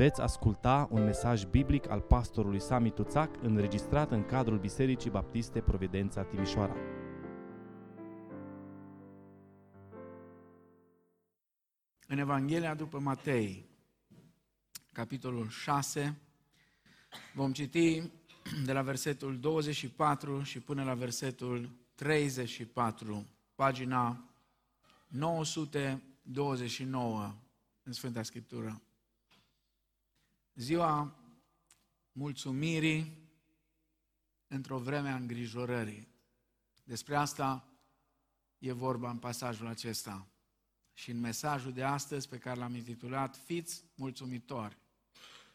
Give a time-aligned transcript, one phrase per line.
[0.00, 6.22] Veți asculta un mesaj biblic al pastorului Sami Tuțac înregistrat în cadrul Bisericii Baptiste Providența
[6.22, 6.76] Timișoara.
[12.06, 13.68] În Evanghelia după Matei,
[14.92, 16.18] capitolul 6,
[17.34, 18.10] vom citi
[18.64, 24.24] de la versetul 24 și până la versetul 34, pagina
[25.08, 27.34] 929
[27.82, 28.82] în Sfânta Scriptură.
[30.60, 31.16] Ziua
[32.12, 33.18] mulțumirii
[34.46, 36.08] într-o vreme a îngrijorării.
[36.84, 37.68] Despre asta
[38.58, 40.26] e vorba în pasajul acesta.
[40.92, 44.76] Și în mesajul de astăzi pe care l-am intitulat Fiți mulțumitori.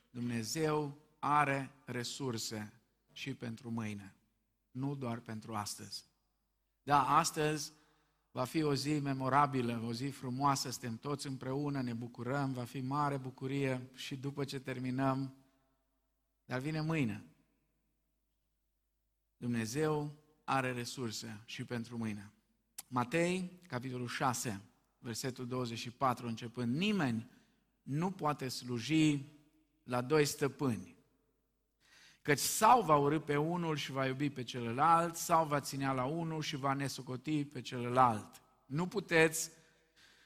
[0.10, 2.74] Dumnezeu are resurse
[3.12, 4.16] și pentru mâine,
[4.72, 6.04] nu doar pentru astăzi.
[6.84, 7.72] Da, astăzi
[8.36, 12.80] va fi o zi memorabilă, o zi frumoasă, suntem toți împreună, ne bucurăm, va fi
[12.82, 15.36] mare bucurie și după ce terminăm,
[16.46, 17.24] dar vine mâine.
[19.38, 20.12] Dumnezeu
[20.44, 22.32] are resurse și pentru mâine.
[22.88, 24.62] Matei, capitolul 6,
[25.00, 27.30] versetul 24, începând, nimeni
[27.82, 29.26] nu poate sluji
[29.84, 30.95] la doi stăpâni.
[32.26, 36.06] Căci sau va urâ pe unul și va iubi pe celălalt, sau va ținea la
[36.06, 38.42] unul și va nesocoti pe celălalt.
[38.66, 39.52] Nu puteți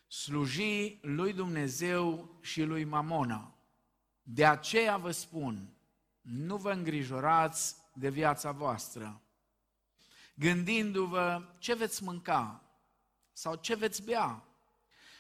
[0.08, 3.56] sluji lui Dumnezeu și lui Mamona.
[4.22, 5.74] De aceea vă spun,
[6.22, 9.22] nu vă îngrijorați de viața voastră,
[10.34, 12.64] gândindu-vă ce veți mânca
[13.32, 14.44] sau ce veți bea,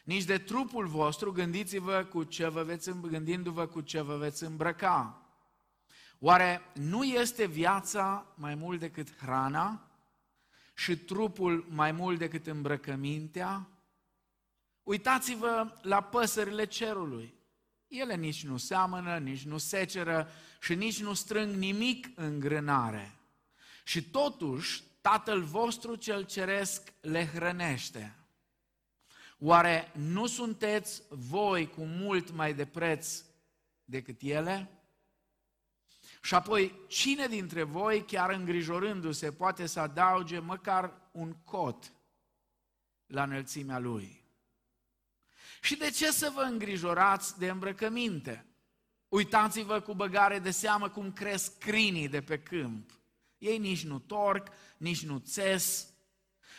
[0.04, 5.24] nici de trupul vostru gândiți-vă cu ce vă veți, gândindu-vă cu ce vă veți îmbrăca.
[6.20, 9.88] Oare nu este viața mai mult decât hrana
[10.74, 13.68] și trupul mai mult decât îmbrăcămintea?
[14.84, 17.34] Uitați-vă la păsările cerului.
[17.88, 20.30] Ele nici nu seamănă, nici nu seceră
[20.62, 23.16] și nici nu strâng nimic în grânare.
[23.84, 28.16] Și totuși, Tatăl vostru cel ceresc le hrănește.
[29.40, 33.24] Oare nu sunteți voi cu mult mai de preț
[33.84, 34.70] decât ele?
[36.22, 41.94] Și apoi, cine dintre voi, chiar îngrijorându-se, poate să adauge măcar un cot
[43.06, 44.24] la înălțimea lui?
[45.62, 48.46] Și de ce să vă îngrijorați de îmbrăcăminte?
[49.08, 52.92] Uitați-vă cu băgare de seamă cum cresc crinii de pe câmp.
[53.38, 54.48] Ei nici nu torc,
[54.78, 55.94] nici nu țes.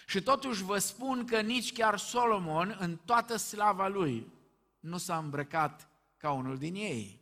[0.07, 4.33] Și totuși vă spun că nici chiar Solomon, în toată slava lui,
[4.81, 7.21] nu s-a îmbrăcat ca unul din ei.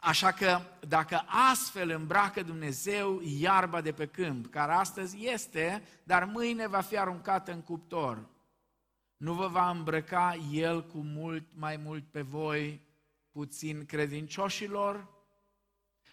[0.00, 6.66] Așa că dacă astfel îmbracă Dumnezeu iarba de pe câmp, care astăzi este, dar mâine
[6.66, 8.28] va fi aruncată în cuptor,
[9.16, 12.80] nu vă va îmbrăca El cu mult mai mult pe voi,
[13.32, 15.16] puțin credincioșilor?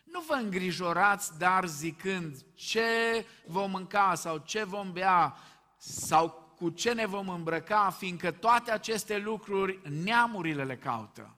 [0.04, 5.36] Nu vă îngrijorați, dar zicând ce vom mânca sau ce vom bea
[5.78, 11.38] sau cu ce ne vom îmbrăca, fiindcă toate aceste lucruri neamurile le caută.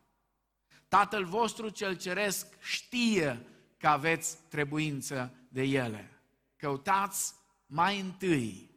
[0.88, 3.46] Tatăl vostru cel ceresc știe
[3.78, 6.22] că aveți trebuință de ele.
[6.56, 7.34] Căutați
[7.66, 8.70] mai întâi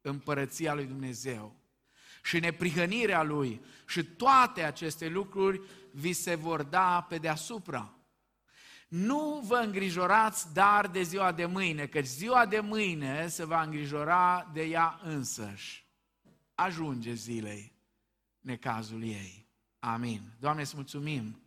[0.00, 1.56] împărăția lui Dumnezeu
[2.24, 5.60] și neprihănirea lui și toate aceste lucruri
[5.92, 7.94] vi se vor da pe deasupra.
[8.88, 14.50] Nu vă îngrijorați dar de ziua de mâine, căci ziua de mâine se va îngrijora
[14.52, 15.86] de ea însăși.
[16.54, 17.72] Ajunge zilei
[18.40, 19.46] necazul ei.
[19.78, 20.22] Amin.
[20.38, 21.41] Doamne, îți mulțumim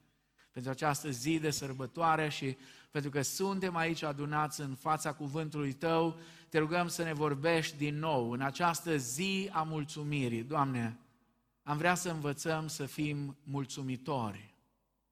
[0.56, 2.58] pentru această zi de sărbătoare și
[2.92, 8.00] pentru că suntem aici adunați în fața cuvântului Tău, te rugăm să ne vorbești din
[8.00, 10.44] nou în această zi a mulțumirii.
[10.44, 11.00] Doamne,
[11.64, 14.54] am vrea să învățăm să fim mulțumitori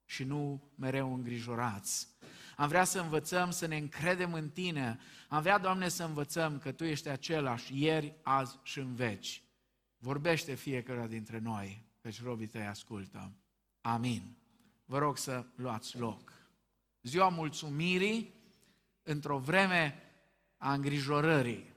[0.06, 2.08] și nu mereu îngrijorați.
[2.56, 5.00] Am vrea să învățăm să ne încredem în Tine.
[5.30, 9.44] Am vrea, Doamne, să învățăm că Tu ești același ieri, azi și în veci.
[9.98, 13.32] Vorbește fiecare dintre noi, căci robii Tăi ascultă.
[13.82, 14.38] Amin.
[14.86, 16.34] Vă rog să luați loc.
[17.02, 18.34] Ziua mulțumirii
[19.04, 20.04] într-o vreme
[20.58, 21.74] a îngrijorării.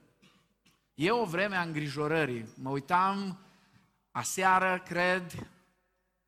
[0.93, 2.45] E o vreme a îngrijorării.
[2.55, 3.39] Mă uitam
[4.11, 5.49] aseară, cred,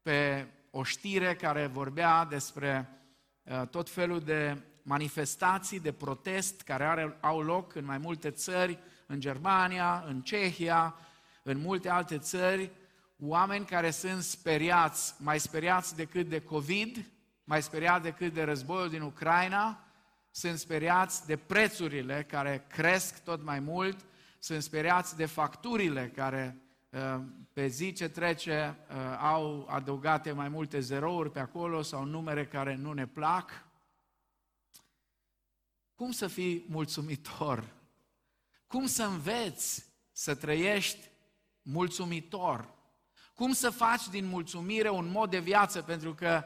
[0.02, 2.90] pe o știre care vorbea despre
[3.44, 8.80] uh, tot felul de manifestații de protest care are, au loc în mai multe țări,
[9.06, 10.96] în Germania, în Cehia,
[11.44, 12.72] în multe alte țări,
[13.20, 17.06] oameni care sunt speriați, mai speriați decât de COVID,
[17.44, 19.84] mai speriați decât de războiul din Ucraina,
[20.32, 24.06] sunt speriați de prețurile care cresc tot mai mult,
[24.40, 27.22] sunt speriați de facturile care uh,
[27.54, 32.76] pe zi ce trece uh, au adăugate mai multe zerouri pe acolo sau numere care
[32.76, 33.68] nu ne plac.
[35.96, 37.64] Cum să fii mulțumitor?
[38.68, 41.10] Cum să înveți să trăiești
[41.62, 42.78] mulțumitor?
[43.40, 45.82] Cum să faci din mulțumire un mod de viață?
[45.82, 46.44] Pentru că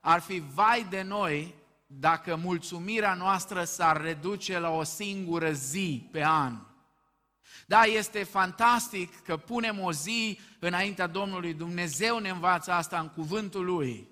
[0.00, 1.54] ar fi vai de noi
[1.86, 6.58] dacă mulțumirea noastră s-ar reduce la o singură zi pe an.
[7.66, 11.54] Da, este fantastic că punem o zi înaintea Domnului.
[11.54, 14.08] Dumnezeu ne învață asta în cuvântul Lui.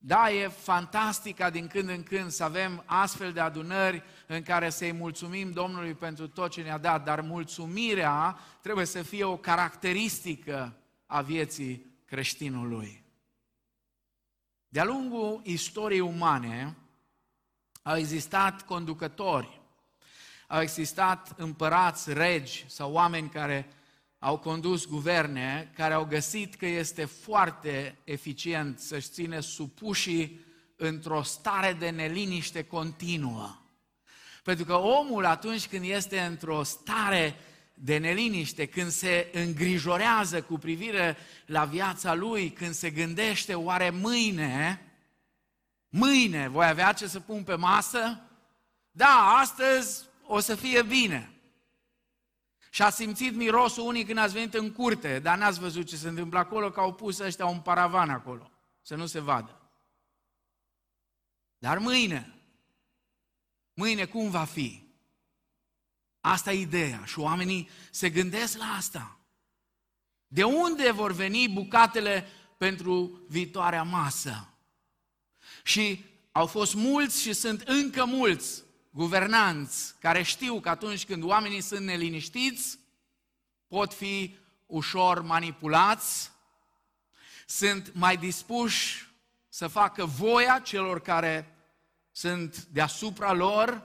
[0.00, 4.70] Da, e fantastic ca din când în când să avem astfel de adunări în care
[4.70, 10.76] să-i mulțumim Domnului pentru tot ce ne-a dat, dar mulțumirea trebuie să fie o caracteristică
[11.06, 13.04] a vieții creștinului.
[14.68, 16.76] De-a lungul istoriei umane
[17.82, 19.60] au existat conducători,
[20.46, 23.68] au existat împărați, regi sau oameni care
[24.18, 31.72] au condus guverne, care au găsit că este foarte eficient să-și ține supușii într-o stare
[31.72, 33.56] de neliniște continuă.
[34.42, 37.34] Pentru că omul atunci când este într-o stare
[37.74, 41.16] de neliniște, când se îngrijorează cu privire
[41.46, 44.82] la viața lui, când se gândește oare mâine,
[45.88, 48.20] mâine voi avea ce să pun pe masă?
[48.90, 51.37] Da, astăzi o să fie bine.
[52.78, 56.08] Și a simțit mirosul unii când ați venit în curte, dar n-ați văzut ce se
[56.08, 58.50] întâmplă acolo, că au pus ăștia un paravan acolo,
[58.82, 59.70] să nu se vadă.
[61.58, 62.34] Dar mâine,
[63.74, 64.82] mâine cum va fi?
[66.20, 69.18] Asta e ideea și oamenii se gândesc la asta.
[70.26, 72.26] De unde vor veni bucatele
[72.56, 74.48] pentru viitoarea masă?
[75.62, 78.64] Și au fost mulți și sunt încă mulți
[78.98, 82.78] guvernanți care știu că atunci când oamenii sunt neliniștiți,
[83.68, 84.36] pot fi
[84.66, 86.30] ușor manipulați,
[87.46, 89.08] sunt mai dispuși
[89.48, 91.56] să facă voia celor care
[92.12, 93.82] sunt deasupra lor,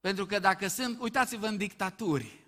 [0.00, 2.38] pentru că dacă sunt, uitați-vă în dictaturi,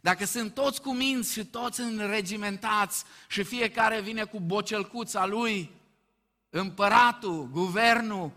[0.00, 5.70] dacă sunt toți cu minți și toți înregimentați și fiecare vine cu bocelcuța lui,
[6.50, 8.32] împăratul, guvernul,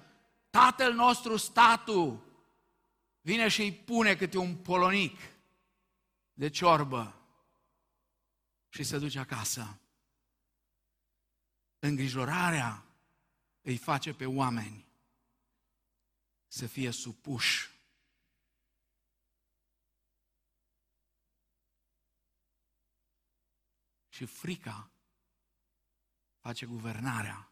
[0.54, 2.24] tatăl nostru, statul,
[3.22, 5.20] vine și îi pune câte un polonic
[6.34, 7.22] de ciorbă
[8.70, 9.80] și se duce acasă.
[11.80, 12.86] Îngrijorarea
[13.62, 14.86] îi face pe oameni
[16.48, 17.70] să fie supuși
[24.10, 24.92] și frica
[26.40, 27.52] face guvernarea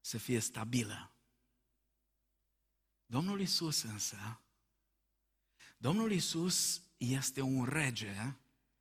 [0.00, 1.11] să fie stabilă.
[3.12, 4.40] Domnul Isus însă,
[5.76, 8.34] Domnul Isus este un rege,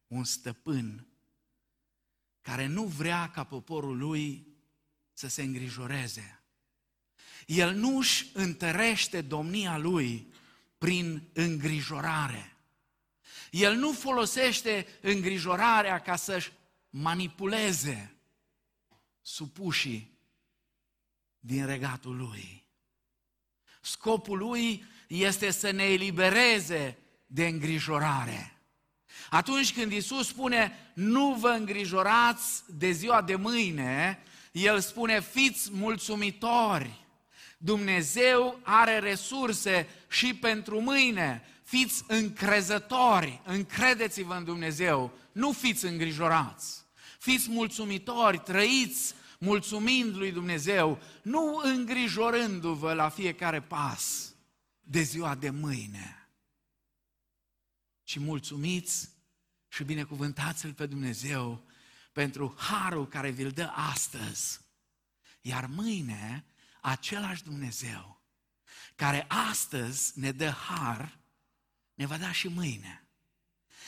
[0.07, 1.07] un stăpân,
[2.41, 4.47] care nu vrea ca poporul lui
[5.13, 6.43] să se îngrijoreze.
[7.45, 10.33] El nu își întărește domnia lui
[10.77, 12.57] prin îngrijorare.
[13.49, 16.51] El nu folosește îngrijorarea ca să-și
[16.89, 18.15] manipuleze
[19.21, 20.19] supușii
[21.39, 22.60] din regatul lui.
[23.81, 28.55] Scopul lui este să ne elibereze de îngrijorare.
[29.29, 37.05] Atunci când Isus spune, nu vă îngrijorați de ziua de mâine, El spune, fiți mulțumitori.
[37.57, 41.45] Dumnezeu are resurse și pentru mâine.
[41.63, 46.83] Fiți încrezători, încredeți-vă în Dumnezeu, nu fiți îngrijorați.
[47.19, 54.33] Fiți mulțumitori, trăiți mulțumind lui Dumnezeu, nu îngrijorându-vă la fiecare pas
[54.79, 56.29] de ziua de mâine,
[58.03, 59.09] ci mulțumiți
[59.67, 61.63] și binecuvântați-L pe Dumnezeu
[62.11, 64.59] pentru harul care vi-l dă astăzi.
[65.41, 66.45] Iar mâine,
[66.81, 68.21] același Dumnezeu
[68.95, 71.19] care astăzi ne dă har,
[71.93, 73.07] ne va da și mâine.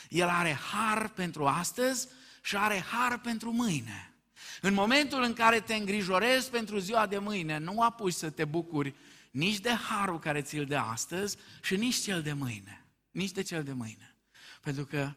[0.10, 2.08] El are har pentru astăzi
[2.42, 4.13] și are har pentru mâine.
[4.62, 8.96] În momentul în care te îngrijorezi pentru ziua de mâine, nu apuci să te bucuri
[9.32, 12.86] nici de harul care ți-l dă astăzi și nici cel de mâine.
[13.12, 14.16] Nici de cel de mâine.
[14.62, 15.14] Pentru că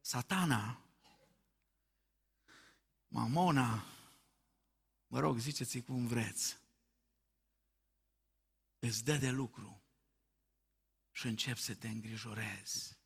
[0.00, 0.80] satana,
[3.08, 3.84] mamona,
[5.06, 6.56] mă rog, ziceți cum vreți,
[8.78, 9.82] îți dă de lucru
[11.10, 12.98] și începi să te îngrijorezi.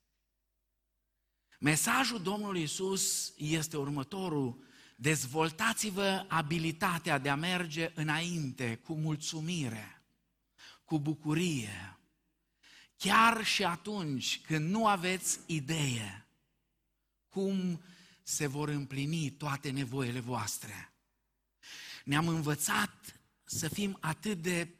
[1.58, 4.66] Mesajul Domnului Isus este următorul.
[5.00, 10.02] Dezvoltați-vă abilitatea de a merge înainte cu mulțumire,
[10.84, 11.98] cu bucurie,
[12.96, 16.26] chiar și atunci când nu aveți idee
[17.28, 17.82] cum
[18.22, 20.92] se vor împlini toate nevoile voastre.
[22.04, 24.74] Ne-am învățat să fim atât de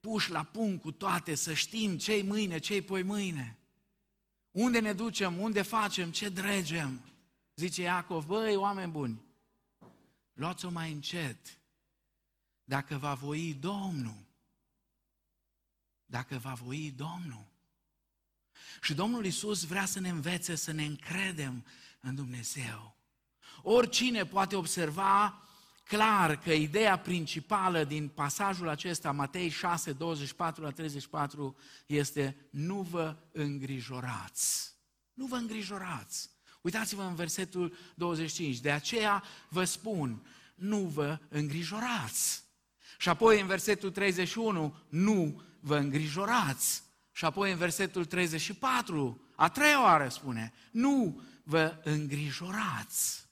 [0.00, 3.58] puși la punct cu toate, să știm ce-i mâine, ce-i poi mâine.
[4.50, 7.04] Unde ne ducem, unde facem, ce dregem.
[7.54, 9.28] Zice Iacov, băi, oameni buni,
[10.40, 11.58] luați-o mai încet.
[12.64, 14.24] Dacă va voi Domnul,
[16.06, 17.46] dacă va voi Domnul.
[18.82, 21.64] Și Domnul Isus vrea să ne învețe să ne încredem
[22.00, 22.96] în Dumnezeu.
[23.62, 25.42] Oricine poate observa
[25.84, 31.56] clar că ideea principală din pasajul acesta, Matei 6, 24 la 34,
[31.86, 34.74] este nu vă îngrijorați.
[35.12, 36.30] Nu vă îngrijorați.
[36.60, 38.58] Uitați-vă în versetul 25.
[38.58, 42.44] De aceea vă spun, nu vă îngrijorați.
[42.98, 46.82] Și apoi în versetul 31, nu vă îngrijorați.
[47.12, 53.28] Și apoi în versetul 34, a treia oară spune, nu vă îngrijorați.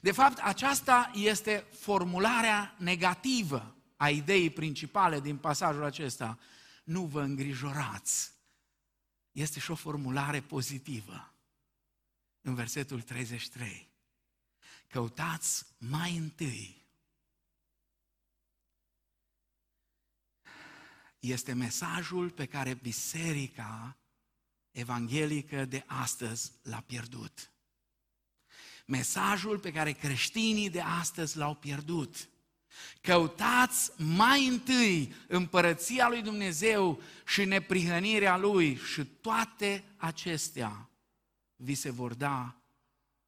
[0.00, 6.38] De fapt, aceasta este formularea negativă a ideii principale din pasajul acesta.
[6.84, 8.32] Nu vă îngrijorați.
[9.32, 11.33] Este și o formulare pozitivă.
[12.46, 13.88] În versetul 33.
[14.88, 16.86] Căutați mai întâi
[21.18, 23.96] este mesajul pe care biserica
[24.70, 27.50] evanghelică de astăzi l-a pierdut.
[28.86, 32.28] Mesajul pe care creștinii de astăzi l-au pierdut.
[33.00, 40.88] Căutați mai întâi împărăția lui Dumnezeu și neprihănirea lui și toate acestea
[41.64, 42.56] vi se vor da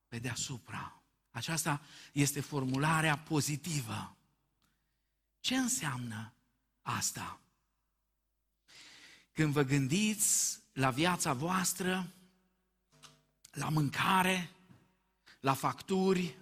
[0.09, 1.02] pe deasupra.
[1.31, 1.81] Aceasta
[2.12, 4.16] este formularea pozitivă.
[5.40, 6.33] Ce înseamnă
[6.83, 7.40] asta?
[9.33, 12.12] Când vă gândiți la viața voastră,
[13.50, 14.50] la mâncare,
[15.40, 16.38] la facturi,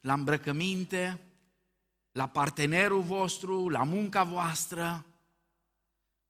[0.00, 1.20] la îmbrăcăminte,
[2.12, 5.06] la partenerul vostru, la munca voastră,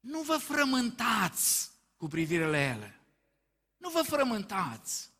[0.00, 3.00] nu vă frământați cu privire la ele.
[3.86, 5.10] Nu vă frământați.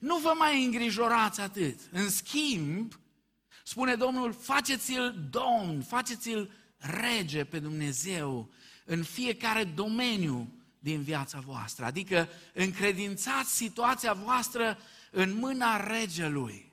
[0.00, 1.80] Nu vă mai îngrijorați atât.
[1.90, 3.00] În schimb,
[3.64, 8.52] spune Domnul, faceți-l domn, faceți-l rege pe Dumnezeu
[8.84, 11.84] în fiecare domeniu din viața voastră.
[11.84, 14.78] Adică încredințați situația voastră
[15.10, 16.72] în mâna regelui.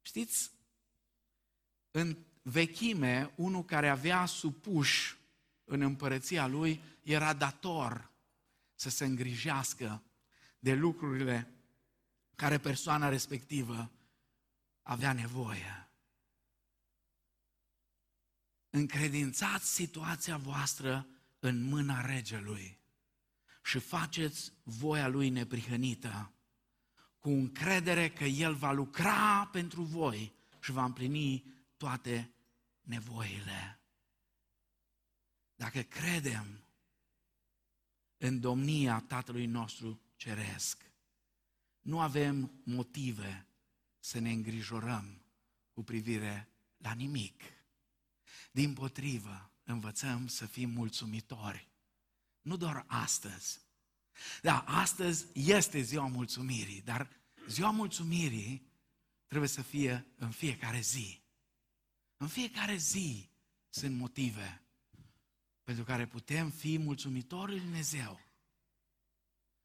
[0.00, 0.50] Știți,
[1.90, 5.16] în vechime, unul care avea supuși
[5.64, 8.11] în împărăția lui era dator
[8.82, 10.02] să se îngrijească
[10.58, 11.54] de lucrurile
[12.34, 13.90] care persoana respectivă
[14.82, 15.90] avea nevoie.
[18.70, 21.06] Încredințați situația voastră
[21.38, 22.78] în mâna regelui
[23.64, 26.32] și faceți voia lui neprihănită
[27.18, 31.44] cu încredere că El va lucra pentru voi și va împlini
[31.76, 32.34] toate
[32.80, 33.80] nevoile.
[35.54, 36.62] Dacă credem
[38.22, 40.82] în domnia Tatălui nostru Ceresc,
[41.80, 43.46] nu avem motive
[43.98, 45.22] să ne îngrijorăm
[45.72, 47.42] cu privire la nimic.
[48.52, 51.68] Din potrivă, învățăm să fim mulțumitori.
[52.42, 53.60] Nu doar astăzi.
[54.42, 57.08] Da, astăzi este ziua mulțumirii, dar
[57.48, 58.72] ziua mulțumirii
[59.26, 61.20] trebuie să fie în fiecare zi.
[62.16, 63.30] În fiecare zi
[63.68, 64.61] sunt motive
[65.72, 68.20] pentru care putem fi mulțumitori lui Dumnezeu.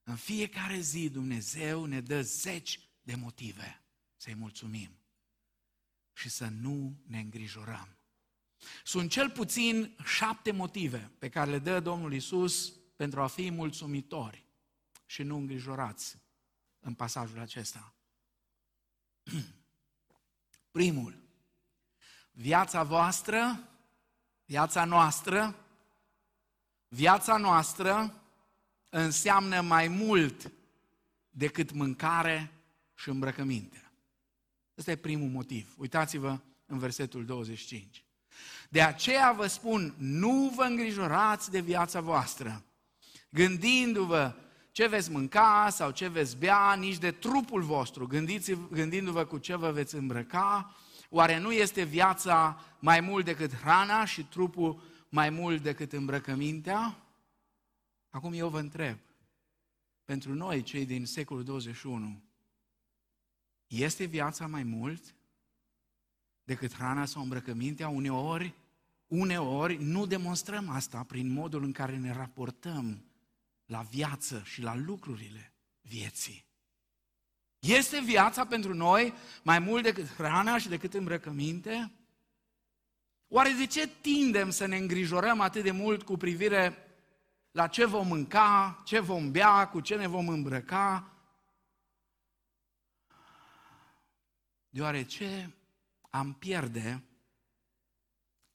[0.03, 3.81] În fiecare zi Dumnezeu ne dă zeci de motive
[4.15, 4.99] să-i mulțumim
[6.13, 7.97] și să nu ne îngrijorăm.
[8.83, 14.45] Sunt cel puțin șapte motive pe care le dă Domnul Isus pentru a fi mulțumitori
[15.05, 16.17] și nu îngrijorați
[16.79, 17.93] în pasajul acesta.
[20.71, 21.23] Primul,
[22.31, 23.69] viața voastră,
[24.45, 25.61] viața noastră,
[26.88, 28.13] viața noastră
[28.89, 30.51] înseamnă mai mult
[31.29, 32.51] decât mâncare
[32.96, 33.91] și îmbrăcăminte.
[34.77, 35.74] Ăsta e primul motiv.
[35.77, 38.06] Uitați-vă în versetul 25.
[38.70, 42.63] De aceea vă spun, nu vă îngrijorați de viața voastră,
[43.29, 44.36] gândindu-vă
[44.72, 48.08] ce veți mânca sau ce veți bea, nici de trupul vostru,
[48.72, 50.75] gândindu-vă cu ce vă veți îmbrăca,
[51.10, 57.03] oare nu este viața mai mult decât hrana și trupul mai mult decât îmbrăcămintea?
[58.09, 58.97] Acum eu vă întreb,
[60.03, 62.21] pentru noi, cei din secolul 21,
[63.67, 65.15] este viața mai mult
[66.43, 68.53] decât hrana sau îmbrăcămintea, uneori,
[69.07, 73.05] uneori nu demonstrăm asta prin modul în care ne raportăm
[73.65, 76.45] la viață și la lucrurile vieții.
[77.59, 81.91] Este viața pentru noi mai mult decât hrana și decât îmbrăcăminte?
[83.27, 86.88] Oare de ce tindem să ne îngrijorăm atât de mult cu privire
[87.51, 91.12] la ce vom mânca, ce vom bea, cu ce ne vom îmbrăca?
[94.69, 95.55] Deoarece
[96.10, 97.03] am pierde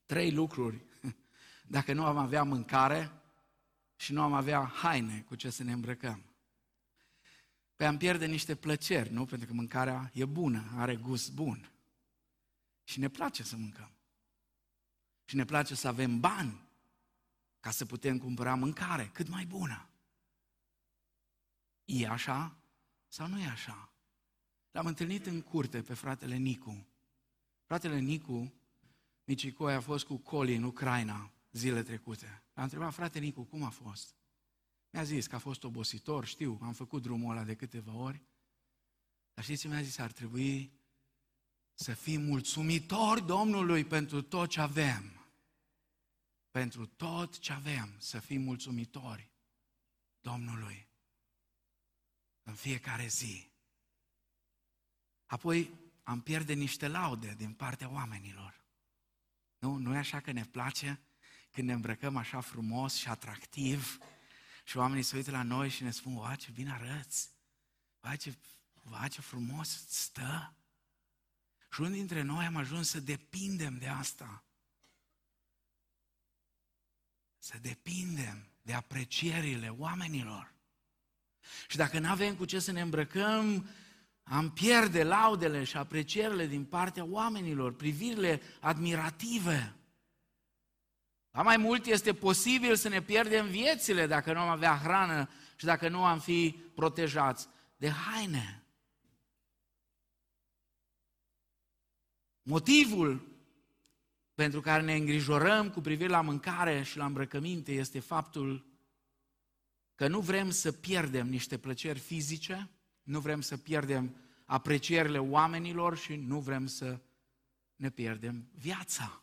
[0.07, 0.85] trei lucruri
[1.77, 3.13] dacă nu am avea mâncare
[3.97, 6.23] și nu am avea haine cu ce să ne îmbrăcăm.
[7.77, 9.25] Păi am pierde niște plăceri, nu?
[9.25, 11.71] Pentru că mâncarea e bună, are gust bun.
[12.85, 13.91] Și ne place să mâncăm.
[15.25, 16.61] Și ne place să avem bani
[17.61, 19.89] ca să putem cumpăra mâncare cât mai bună.
[21.85, 22.57] E așa
[23.09, 23.93] sau nu e așa?
[24.71, 26.87] L-am întâlnit în curte pe fratele Nicu.
[27.65, 28.53] Fratele Nicu,
[29.25, 32.43] Micicoi, a fost cu Coli în Ucraina zile trecute.
[32.55, 34.15] L-am întrebat, frate Nicu, cum a fost?
[34.91, 38.23] Mi-a zis că a fost obositor, știu, am făcut drumul ăla de câteva ori.
[39.35, 39.99] Dar știți ce mi-a zis?
[39.99, 40.73] Ar trebui
[41.75, 45.27] să fim mulțumitori Domnului pentru tot ce avem.
[46.51, 49.31] Pentru tot ce avem, să fim mulțumitori
[50.21, 50.89] Domnului
[52.43, 53.51] în fiecare zi.
[55.27, 55.71] Apoi
[56.03, 58.65] am pierde niște laude din partea oamenilor.
[59.59, 59.77] Nu?
[59.77, 61.01] Nu e așa că ne place
[61.51, 63.99] când ne îmbrăcăm așa frumos și atractiv
[64.65, 67.31] și oamenii se uită la noi și ne spun, oa, ce bine arăți,
[68.01, 68.39] oa, ce,
[68.91, 70.57] oa, ce frumos stă.
[71.73, 74.45] Și unul dintre noi am ajuns să depindem de asta.
[77.39, 80.55] Să depindem de aprecierile oamenilor.
[81.69, 83.69] Și dacă nu avem cu ce să ne îmbrăcăm,
[84.23, 89.77] am pierde laudele și aprecierile din partea oamenilor, privirile admirative.
[91.31, 95.65] La mai mult este posibil să ne pierdem viețile dacă nu am avea hrană și
[95.65, 98.62] dacă nu am fi protejați de haine.
[102.43, 103.31] Motivul
[104.35, 108.67] pentru care ne îngrijorăm cu privire la mâncare și la îmbrăcăminte este faptul
[109.95, 112.71] că nu vrem să pierdem niște plăceri fizice,
[113.03, 117.01] nu vrem să pierdem aprecierile oamenilor și nu vrem să
[117.77, 119.23] ne pierdem viața.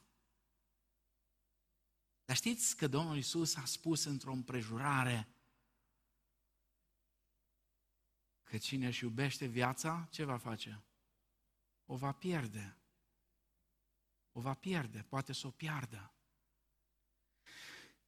[2.26, 5.28] Dar știți că Domnul Isus a spus într-o împrejurare
[8.44, 10.84] că cine își iubește viața, ce va face?
[11.86, 12.79] O va pierde.
[14.40, 16.14] O va pierde, poate să o piardă.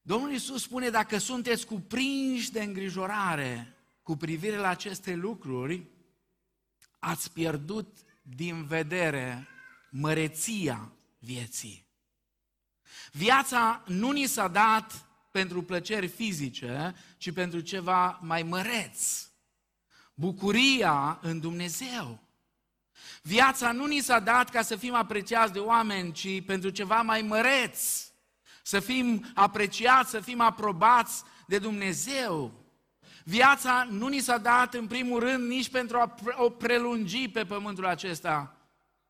[0.01, 5.87] Domnul Isus spune, dacă sunteți cuprinși de îngrijorare cu privire la aceste lucruri,
[6.99, 9.47] ați pierdut din vedere
[9.89, 11.85] măreția vieții.
[13.11, 19.27] Viața nu ni s-a dat pentru plăceri fizice, ci pentru ceva mai măreț.
[20.13, 22.19] Bucuria în Dumnezeu.
[23.21, 27.21] Viața nu ni s-a dat ca să fim apreciați de oameni, ci pentru ceva mai
[27.21, 28.05] măreț.
[28.63, 32.51] Să fim apreciați, să fim aprobați de Dumnezeu.
[33.23, 37.85] Viața nu ni s-a dat în primul rând nici pentru a o prelungi pe pământul
[37.85, 38.55] acesta,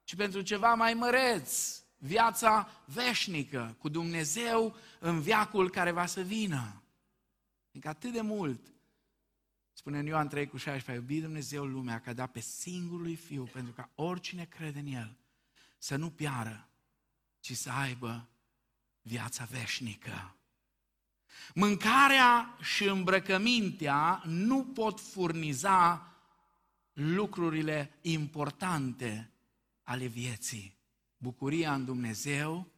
[0.04, 6.82] ci pentru ceva mai măreț viața veșnică cu Dumnezeu în viacul care va să vină.
[7.70, 8.60] Adică atât de mult,
[9.82, 13.16] spune în Ioan 3 cu 16, a iubit Dumnezeu lumea că a dat pe singurului
[13.16, 15.18] Fiu pentru ca oricine crede în El
[15.78, 16.70] să nu piară,
[17.40, 18.30] ci să aibă
[19.02, 20.36] viața veșnică.
[21.54, 26.12] Mâncarea și îmbrăcămintea nu pot furniza
[26.94, 29.32] lucrurile importante
[29.82, 30.78] ale vieții
[31.18, 32.72] bucuria în Dumnezeu,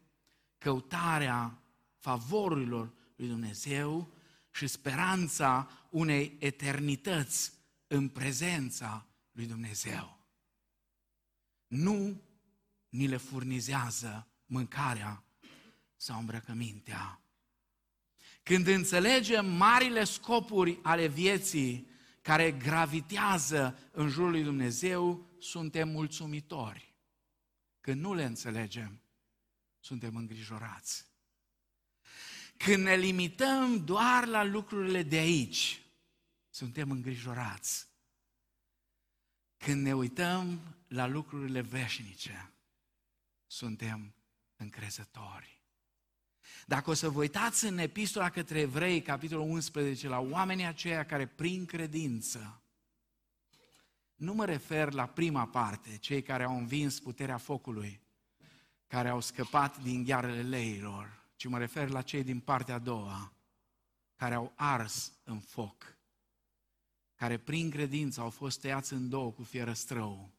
[0.58, 1.62] căutarea
[1.98, 4.14] favorurilor lui Dumnezeu
[4.54, 7.54] și speranța unei eternități
[7.88, 10.28] în prezența lui Dumnezeu.
[11.68, 12.22] Nu
[12.90, 15.24] ni le furnizează mâncarea
[15.96, 17.22] sau îmbrăcămintea.
[18.44, 21.90] Când înțelegem marile scopuri ale vieții
[22.22, 26.96] care gravitează în jurul lui Dumnezeu, suntem mulțumitori.
[27.82, 29.02] Când nu le înțelegem,
[29.80, 31.13] suntem îngrijorați.
[32.58, 35.82] Când ne limităm doar la lucrurile de aici,
[36.50, 37.88] suntem îngrijorați.
[39.58, 42.54] Când ne uităm la lucrurile veșnice,
[43.48, 44.14] suntem
[44.56, 45.62] încrezători.
[46.66, 51.28] Dacă o să vă uitați în epistola către evrei, capitolul 11, la oamenii aceia care
[51.28, 52.62] prin credință
[54.16, 58.02] nu mă refer la prima parte, cei care au învins puterea focului,
[58.88, 63.34] care au scăpat din ghearele leilor, ci mă refer la cei din partea a doua,
[64.16, 65.98] care au ars în foc,
[67.16, 70.34] care prin credință au fost tăiați în două cu fierăstrău,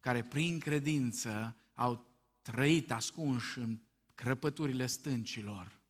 [0.00, 2.06] care prin credință au
[2.42, 3.80] trăit ascunși în
[4.14, 5.80] crăpăturile stâncilor,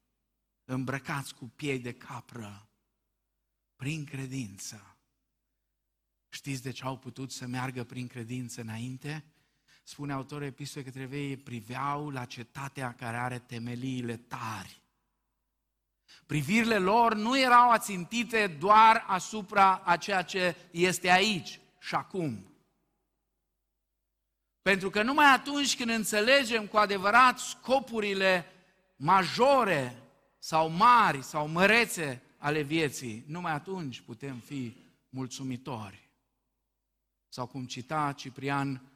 [0.65, 2.69] îmbrăcați cu piei de capră,
[3.77, 4.97] prin credință.
[6.29, 9.25] Știți de ce au putut să meargă prin credință înainte?
[9.83, 14.81] Spune autorul epistolei către vei, priveau la cetatea care are temeliile tari.
[16.27, 22.47] Privirile lor nu erau ațintite doar asupra a ceea ce este aici și acum.
[24.63, 28.47] Pentru că numai atunci când înțelegem cu adevărat scopurile
[28.97, 30.03] majore
[30.39, 34.77] sau mari sau mărețe ale vieții, numai atunci putem fi
[35.09, 36.11] mulțumitori.
[37.29, 38.92] Sau cum cita Ciprian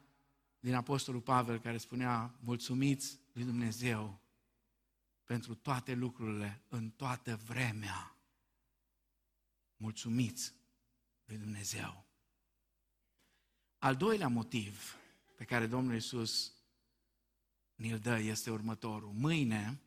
[0.59, 4.19] din Apostolul Pavel care spunea, mulțumiți lui Dumnezeu
[5.25, 8.15] pentru toate lucrurile, în toată vremea.
[9.77, 10.53] Mulțumiți
[11.25, 12.05] lui Dumnezeu.
[13.77, 14.95] Al doilea motiv
[15.35, 16.53] pe care Domnul Iisus
[17.75, 19.11] ni-l dă este următorul.
[19.11, 19.81] Mâine,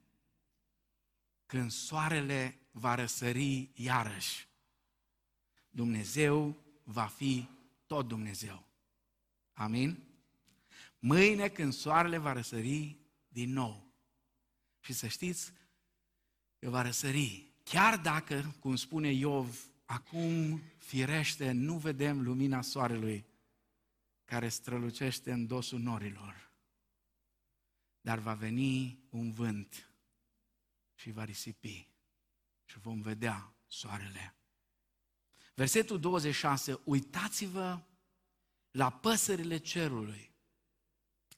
[1.47, 4.49] când soarele va răsări iarăși,
[5.71, 7.49] Dumnezeu va fi
[7.87, 8.67] tot Dumnezeu.
[9.53, 10.10] Amin?
[11.01, 12.97] Mâine când soarele va răsări
[13.29, 13.93] din nou.
[14.81, 15.53] Și să știți
[16.59, 17.53] că va răsări.
[17.65, 23.27] Chiar dacă, cum spune Iov, acum firește nu vedem lumina soarelui
[24.25, 26.51] care strălucește în dosul norilor.
[28.01, 29.91] Dar va veni un vânt
[30.95, 31.89] și va risipi
[32.65, 34.35] și vom vedea soarele.
[35.55, 37.83] Versetul 26, uitați-vă
[38.71, 40.30] la păsările cerului.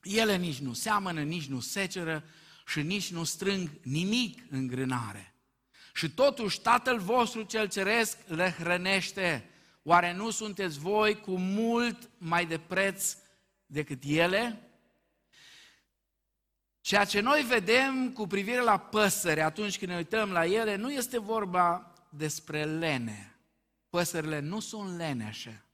[0.02, 2.24] Ele nici nu seamănă, nici nu seceră
[2.66, 5.34] și nici nu strâng nimic în grânare.
[5.94, 9.50] Și totuși Tatăl vostru cel ceresc le hrănește.
[9.82, 13.16] Oare nu sunteți voi cu mult mai de preț
[13.66, 14.66] decât ele?
[16.80, 20.92] Ceea ce noi vedem cu privire la păsări atunci când ne uităm la ele, nu
[20.92, 23.36] este vorba despre lene.
[23.90, 25.64] Păsările nu sunt leneșe.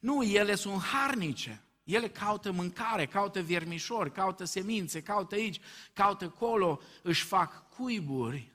[0.00, 1.62] Nu, ele sunt harnice.
[1.84, 5.60] Ele caută mâncare, caută viermișori, caută semințe, caută aici,
[5.92, 8.52] caută acolo, își fac cuiburi.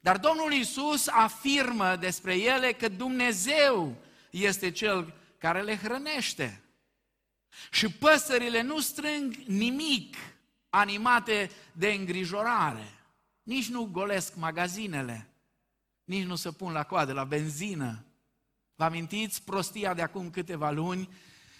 [0.00, 3.96] Dar Domnul Isus afirmă despre ele că Dumnezeu
[4.30, 6.62] este Cel care le hrănește.
[7.70, 10.16] Și păsările nu strâng nimic
[10.68, 12.94] animate de îngrijorare.
[13.42, 15.30] Nici nu golesc magazinele,
[16.04, 18.04] nici nu se pun la coadă la benzină.
[18.80, 21.08] Vă amintiți prostia de acum câteva luni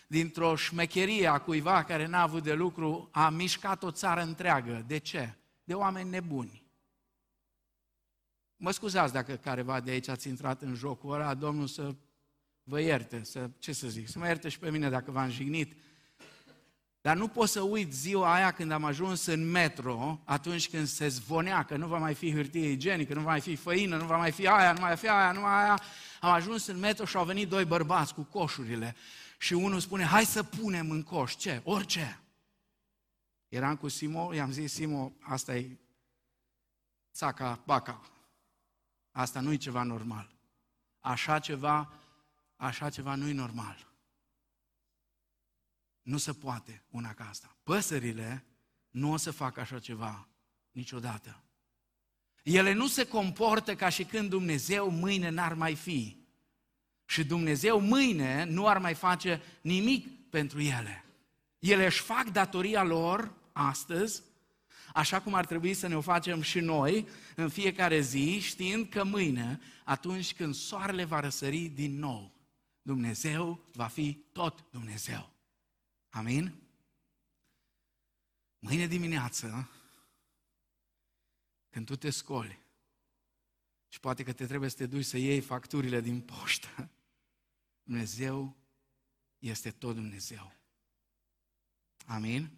[0.07, 4.85] dintr-o șmecherie a cuiva care n-a avut de lucru, a mișcat o țară întreagă.
[4.87, 5.35] De ce?
[5.65, 6.65] De oameni nebuni.
[8.57, 11.95] Mă scuzați dacă careva de aici ați intrat în jocul ăla, Domnul să
[12.63, 15.77] vă ierte, să, ce să zic, să mă ierte și pe mine dacă v-am jignit.
[17.01, 21.09] Dar nu pot să uit ziua aia când am ajuns în metro, atunci când se
[21.09, 24.17] zvonea că nu va mai fi hârtie igienică, nu va mai fi făină, nu va
[24.17, 25.83] mai fi aia, nu mai fi aia, nu mai aia.
[26.21, 28.97] Am ajuns în metro și au venit doi bărbați cu coșurile.
[29.39, 31.61] Și unul spune, hai să punem în coș, ce?
[31.65, 32.21] Orice.
[33.49, 35.79] Eram cu Simo, i-am zis, Simo, asta e
[37.13, 38.11] țaca, baca.
[39.11, 40.35] Asta nu e ceva normal.
[41.01, 41.93] Așa ceva,
[42.57, 43.89] așa ceva nu e normal.
[46.03, 47.57] Nu se poate una ca asta.
[47.63, 48.45] Păsările
[48.91, 50.29] nu o să facă așa ceva
[50.71, 51.43] niciodată.
[52.43, 56.17] Ele nu se comportă ca și când Dumnezeu mâine n-ar mai fi.
[57.05, 61.05] Și Dumnezeu mâine nu ar mai face nimic pentru ele.
[61.59, 64.23] Ele își fac datoria lor astăzi,
[64.93, 69.05] așa cum ar trebui să ne o facem și noi în fiecare zi, știind că
[69.05, 72.33] mâine, atunci când soarele va răsări din nou,
[72.83, 75.31] Dumnezeu va fi tot Dumnezeu.
[76.11, 76.55] Amin?
[78.59, 79.71] Mâine dimineață,
[81.71, 82.59] când tu te scoli
[83.89, 86.91] și poate că te trebuie să te duci să iei facturile din poștă,
[87.85, 88.57] Dumnezeu
[89.39, 90.53] este tot Dumnezeu.
[92.07, 92.51] Amin?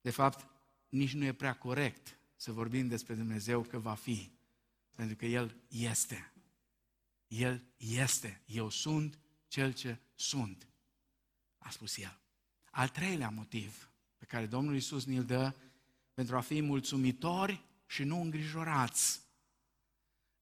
[0.00, 0.46] De fapt,
[0.88, 4.32] nici nu e prea corect să vorbim despre Dumnezeu că va fi,
[4.94, 6.32] pentru că El este.
[7.26, 8.42] El este.
[8.46, 10.68] Eu sunt cel ce sunt,
[11.58, 12.20] a spus El.
[12.70, 15.54] Al treilea motiv pe care Domnul Isus ne-l dă
[16.14, 19.20] pentru a fi mulțumitori și nu îngrijorați.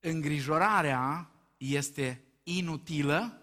[0.01, 3.43] Îngrijorarea este inutilă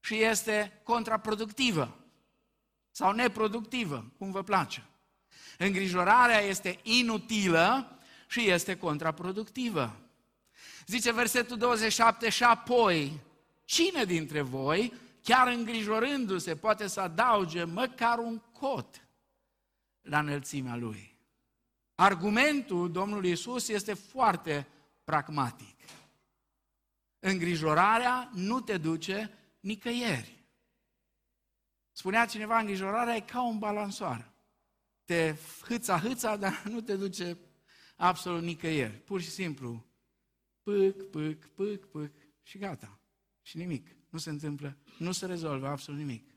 [0.00, 1.96] și este contraproductivă
[2.90, 4.84] sau neproductivă, cum vă place.
[5.58, 9.96] Îngrijorarea este inutilă și este contraproductivă.
[10.86, 13.20] Zice versetul 27, și apoi,
[13.64, 19.08] cine dintre voi, chiar îngrijorându-se, poate să adauge măcar un cot
[20.00, 21.13] la înălțimea lui?
[21.94, 24.66] Argumentul Domnului Isus este foarte
[25.04, 25.76] pragmatic.
[27.18, 30.44] Îngrijorarea nu te duce nicăieri.
[31.92, 34.32] Spunea cineva, îngrijorarea e ca un balansoar.
[35.04, 37.38] Te hâța, hâța, dar nu te duce
[37.96, 38.92] absolut nicăieri.
[38.92, 39.86] Pur și simplu,
[40.62, 42.98] pâc, pâc, pâc, pâc și gata.
[43.42, 43.96] Și nimic.
[44.08, 46.34] Nu se întâmplă, nu se rezolvă absolut nimic.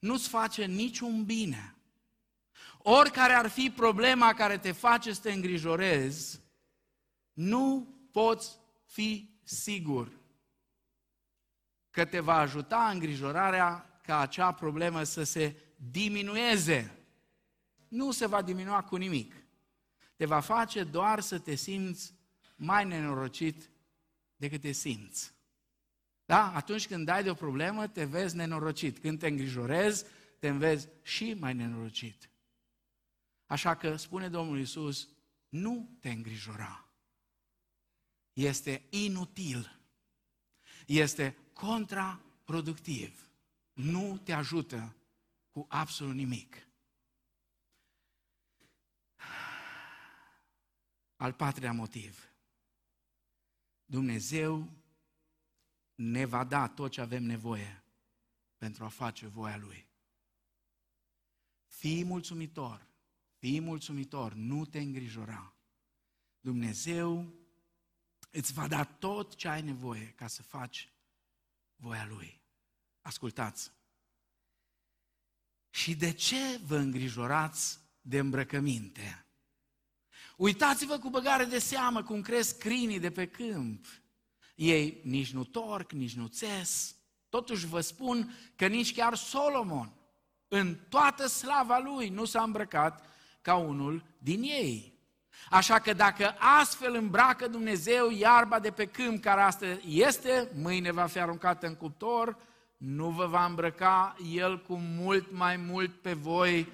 [0.00, 1.74] Nu-ți face niciun bine.
[2.78, 6.40] Oricare ar fi problema care te face să te îngrijorezi,
[7.32, 10.18] nu poți fi sigur
[11.90, 16.94] că te va ajuta îngrijorarea ca acea problemă să se diminueze.
[17.88, 19.34] Nu se va diminua cu nimic.
[20.16, 22.14] Te va face doar să te simți
[22.56, 23.70] mai nenorocit
[24.36, 25.34] decât te simți.
[26.24, 26.54] Da?
[26.54, 28.98] Atunci când ai de o problemă, te vezi nenorocit.
[28.98, 30.04] Când te îngrijorezi,
[30.38, 32.29] te vezi și mai nenorocit.
[33.50, 35.08] Așa că spune Domnul Isus,
[35.48, 36.88] nu te îngrijora.
[38.32, 39.80] Este inutil.
[40.86, 43.30] Este contraproductiv.
[43.72, 44.96] Nu te ajută
[45.50, 46.66] cu absolut nimic.
[51.16, 52.32] Al patrulea motiv.
[53.84, 54.68] Dumnezeu
[55.94, 57.84] ne va da tot ce avem nevoie
[58.56, 59.88] pentru a face voia Lui.
[61.66, 62.89] Fii mulțumitor,
[63.40, 65.54] fii mulțumitor, nu te îngrijora.
[66.40, 67.34] Dumnezeu
[68.30, 70.92] îți va da tot ce ai nevoie ca să faci
[71.76, 72.40] voia Lui.
[73.00, 73.72] Ascultați!
[75.70, 79.24] Și de ce vă îngrijorați de îmbrăcăminte?
[80.36, 83.86] Uitați-vă cu băgare de seamă cum cresc crinii de pe câmp.
[84.54, 86.96] Ei nici nu torc, nici nu țes.
[87.28, 89.92] Totuși vă spun că nici chiar Solomon,
[90.48, 93.08] în toată slava lui, nu s-a îmbrăcat
[93.40, 94.98] ca unul din ei.
[95.50, 101.06] Așa că dacă astfel îmbracă Dumnezeu iarba de pe câmp, care astăzi este, mâine va
[101.06, 102.36] fi aruncată în cuptor,
[102.76, 106.68] nu vă va îmbrăca El cu mult mai mult pe voi,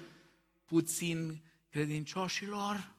[0.65, 2.95] puțin credincioșilor?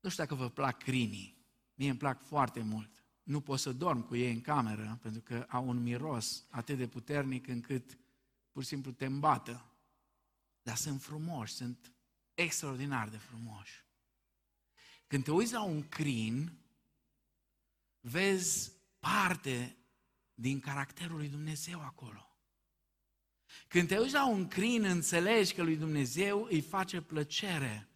[0.00, 1.38] Nu știu dacă vă plac crinii.
[1.74, 2.90] Mie îmi plac foarte mult.
[3.22, 6.86] Nu pot să dorm cu ei în cameră, pentru că au un miros atât de
[6.86, 7.98] puternic încât
[8.52, 9.69] pur și simplu te îmbată.
[10.62, 11.92] Dar sunt frumoși, sunt
[12.34, 13.84] extraordinar de frumoși.
[15.06, 16.58] Când te uiți la un crin,
[18.00, 19.76] vezi parte
[20.34, 22.24] din caracterul lui Dumnezeu acolo.
[23.68, 27.88] Când te uiți la un crin, înțelegi că lui Dumnezeu îi face plăcere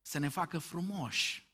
[0.00, 1.46] să ne facă frumoși,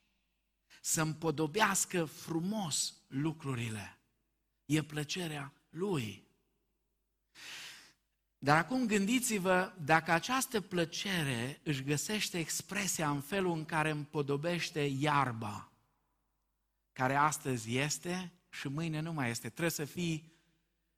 [0.80, 3.98] să împodobească frumos lucrurile.
[4.64, 6.29] E plăcerea Lui.
[8.42, 15.72] Dar acum gândiți-vă dacă această plăcere își găsește expresia în felul în care împodobește iarba,
[16.92, 19.48] care astăzi este și mâine nu mai este.
[19.48, 20.32] Trebuie să fii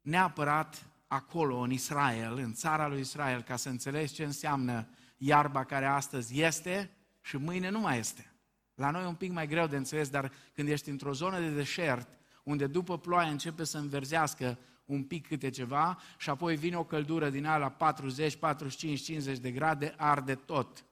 [0.01, 5.87] neapărat acolo, în Israel, în țara lui Israel, ca să înțelegi ce înseamnă iarba care
[5.87, 8.33] astăzi este și mâine nu mai este.
[8.75, 11.51] La noi e un pic mai greu de înțeles, dar când ești într-o zonă de
[11.51, 12.09] deșert,
[12.43, 17.31] unde după ploaie începe să înverzească un pic câte ceva și apoi vine o căldură
[17.31, 20.87] din aia la 40, 45, 50 de grade, arde tot.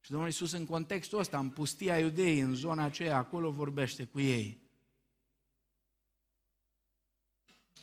[0.00, 4.20] Și Domnul Iisus în contextul ăsta, în pustia iudei, în zona aceea, acolo vorbește cu
[4.20, 4.60] ei.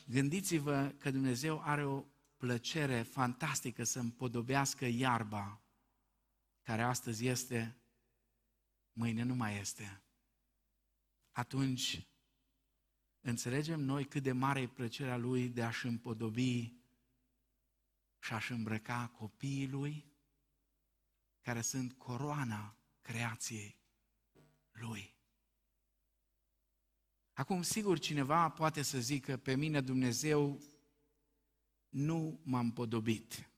[0.07, 2.03] Gândiți-vă că Dumnezeu are o
[2.38, 5.61] plăcere fantastică să împodobească iarba
[6.61, 7.75] care astăzi este,
[8.93, 10.01] mâine nu mai este.
[11.31, 12.07] Atunci
[13.29, 16.73] înțelegem noi cât de mare e plăcerea Lui de a-și împodobi
[18.19, 20.05] și a-și îmbrăca copiii Lui,
[21.41, 23.77] care sunt coroana creației
[24.71, 25.15] Lui.
[27.33, 30.61] Acum, sigur, cineva poate să zică, pe mine Dumnezeu
[31.89, 33.49] nu m-a împodobit.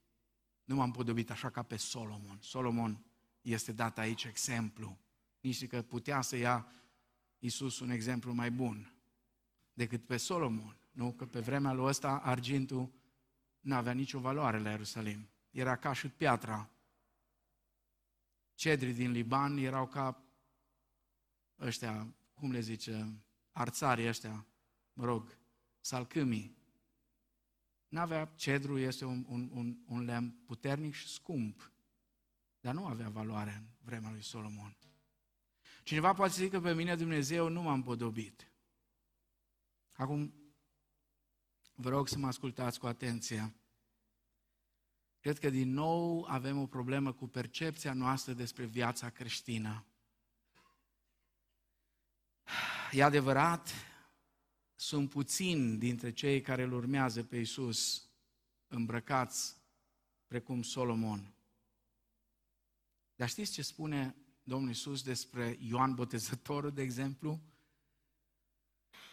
[0.64, 2.38] Nu m-am podobit așa ca pe Solomon.
[2.42, 3.06] Solomon
[3.42, 5.00] este dat aici exemplu.
[5.40, 6.72] Nici că putea să ia
[7.40, 8.97] Iisus un exemplu mai bun
[9.78, 10.78] decât pe Solomon.
[10.92, 11.12] Nu?
[11.12, 12.92] Că pe vremea lui ăsta argintul
[13.60, 15.30] nu avea nicio valoare la Ierusalim.
[15.52, 16.70] Era ca și piatra.
[18.54, 20.24] Cedrii din Liban erau ca
[21.60, 24.46] ăștia, cum le zice, arțarii ăștia,
[24.94, 25.38] mă rog,
[25.80, 26.58] salcâmii.
[27.88, 31.72] N-avea, cedru este un, un, un, un lemn puternic și scump,
[32.60, 34.78] dar nu avea valoare în vremea lui Solomon.
[35.84, 38.52] Cineva poate să zică pe mine, Dumnezeu, nu m-am podobit.
[39.98, 40.34] Acum,
[41.74, 43.56] vă rog să mă ascultați cu atenție.
[45.20, 49.86] Cred că din nou avem o problemă cu percepția noastră despre viața creștină.
[52.92, 53.74] E adevărat,
[54.76, 58.10] sunt puțini dintre cei care îl urmează pe Isus
[58.68, 59.58] îmbrăcați
[60.28, 61.34] precum Solomon.
[63.16, 67.42] Dar știți ce spune Domnul Isus despre Ioan Botezătorul, de exemplu?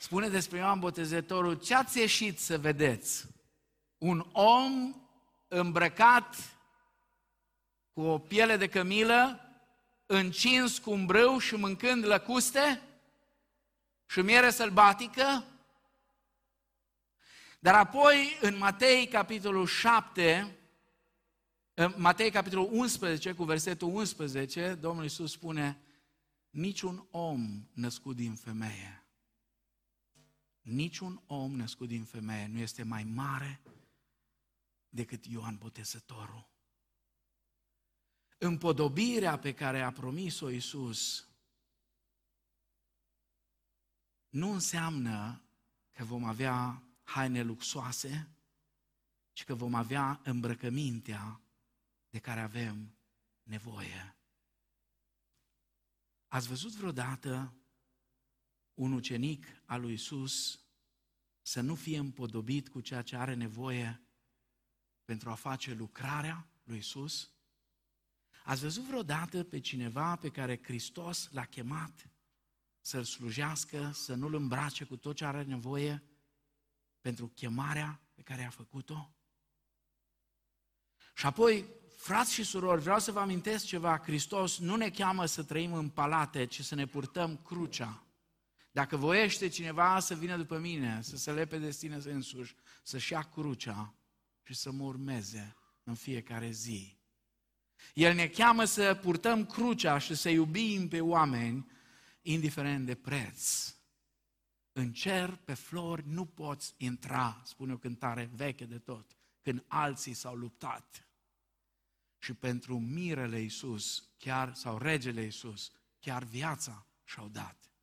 [0.05, 3.27] Spune despre Ioan Botezătorul, ce ați ieșit să vedeți?
[3.99, 4.95] Un om
[5.49, 6.37] îmbrăcat
[7.93, 9.41] cu o piele de cămilă,
[10.07, 12.83] încins cu un brâu și mâncând lăcuste
[14.07, 15.45] și miere sălbatică?
[17.59, 20.57] Dar apoi, în Matei, capitolul 7,
[21.75, 25.79] în Matei, capitolul 11, cu versetul 11, Domnul Iisus spune,
[26.51, 29.04] niciun om născut din femeie,
[30.65, 33.63] niciun om născut din femeie nu este mai mare
[34.89, 36.49] decât Ioan Botezătorul.
[38.39, 41.29] Împodobirea pe care a promis-o Iisus
[44.29, 45.43] nu înseamnă
[45.91, 48.29] că vom avea haine luxoase,
[49.33, 51.41] ci că vom avea îmbrăcămintea
[52.11, 52.97] de care avem
[53.43, 54.17] nevoie.
[56.29, 57.55] Ați văzut vreodată
[58.75, 60.59] un ucenic al lui Isus
[61.43, 64.03] să nu fie împodobit cu ceea ce are nevoie
[65.05, 67.31] pentru a face lucrarea lui Isus?
[68.45, 72.11] Ați văzut vreodată pe cineva pe care Hristos l-a chemat
[72.81, 76.03] să-l slujească, să nu-l îmbrace cu tot ce are nevoie
[77.01, 79.15] pentru chemarea pe care a făcut-o?
[81.15, 81.65] Și apoi,
[81.97, 85.89] frați și surori, vreau să vă amintesc ceva, Hristos nu ne cheamă să trăim în
[85.89, 88.07] palate, ci să ne purtăm crucea.
[88.75, 93.23] Dacă voiește cineva să vină după mine, să se lepe de sine însuși, să-și ia
[93.23, 93.95] crucea
[94.43, 96.99] și să mă urmeze în fiecare zi.
[97.93, 101.71] El ne cheamă să purtăm crucea și să iubim pe oameni,
[102.23, 103.75] indiferent de preț.
[104.73, 110.15] În cer, pe flori, nu poți intra, spune o cântare veche de tot, când alții
[110.15, 111.09] s-au luptat.
[112.19, 117.74] Și pentru mirele Iisus, chiar, sau regele Iisus, chiar viața și-au dat.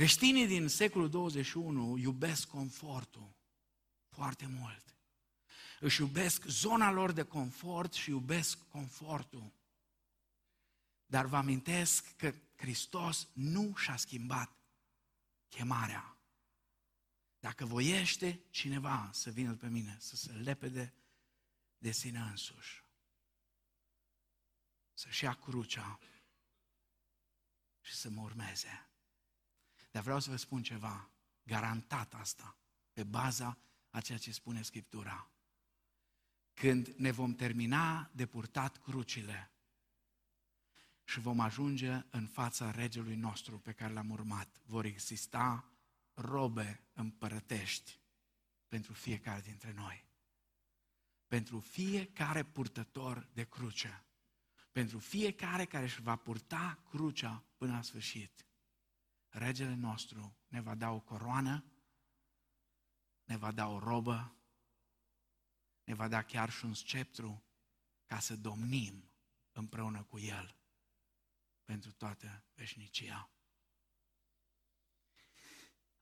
[0.00, 3.36] Creștinii din secolul 21 iubesc confortul
[4.08, 4.96] foarte mult.
[5.80, 9.52] Își iubesc zona lor de confort și iubesc confortul.
[11.06, 14.52] Dar vă amintesc că Hristos nu și-a schimbat
[15.48, 16.18] chemarea.
[17.38, 20.94] Dacă voiește cineva să vină pe mine, să se lepede
[21.78, 22.84] de sine însuși,
[24.92, 25.98] să-și ia crucea
[27.80, 28.89] și să mă urmeze.
[29.90, 31.10] Dar vreau să vă spun ceva,
[31.42, 32.56] garantat asta,
[32.92, 33.58] pe baza
[33.90, 35.30] a ceea ce spune Scriptura.
[36.54, 39.50] Când ne vom termina de purtat crucile,
[41.10, 44.60] și vom ajunge în fața regelui nostru pe care l-am urmat.
[44.64, 45.70] Vor exista
[46.14, 47.98] robe împărătești
[48.68, 50.04] pentru fiecare dintre noi.
[51.26, 54.04] Pentru fiecare purtător de cruce.
[54.72, 58.44] Pentru fiecare care își va purta crucea până la sfârșit.
[59.30, 61.64] Regele nostru ne va da o coroană,
[63.24, 64.34] ne va da o robă,
[65.84, 67.44] ne va da chiar și un sceptru
[68.06, 69.10] ca să domnim
[69.52, 70.56] împreună cu El
[71.64, 73.30] pentru toată veșnicia.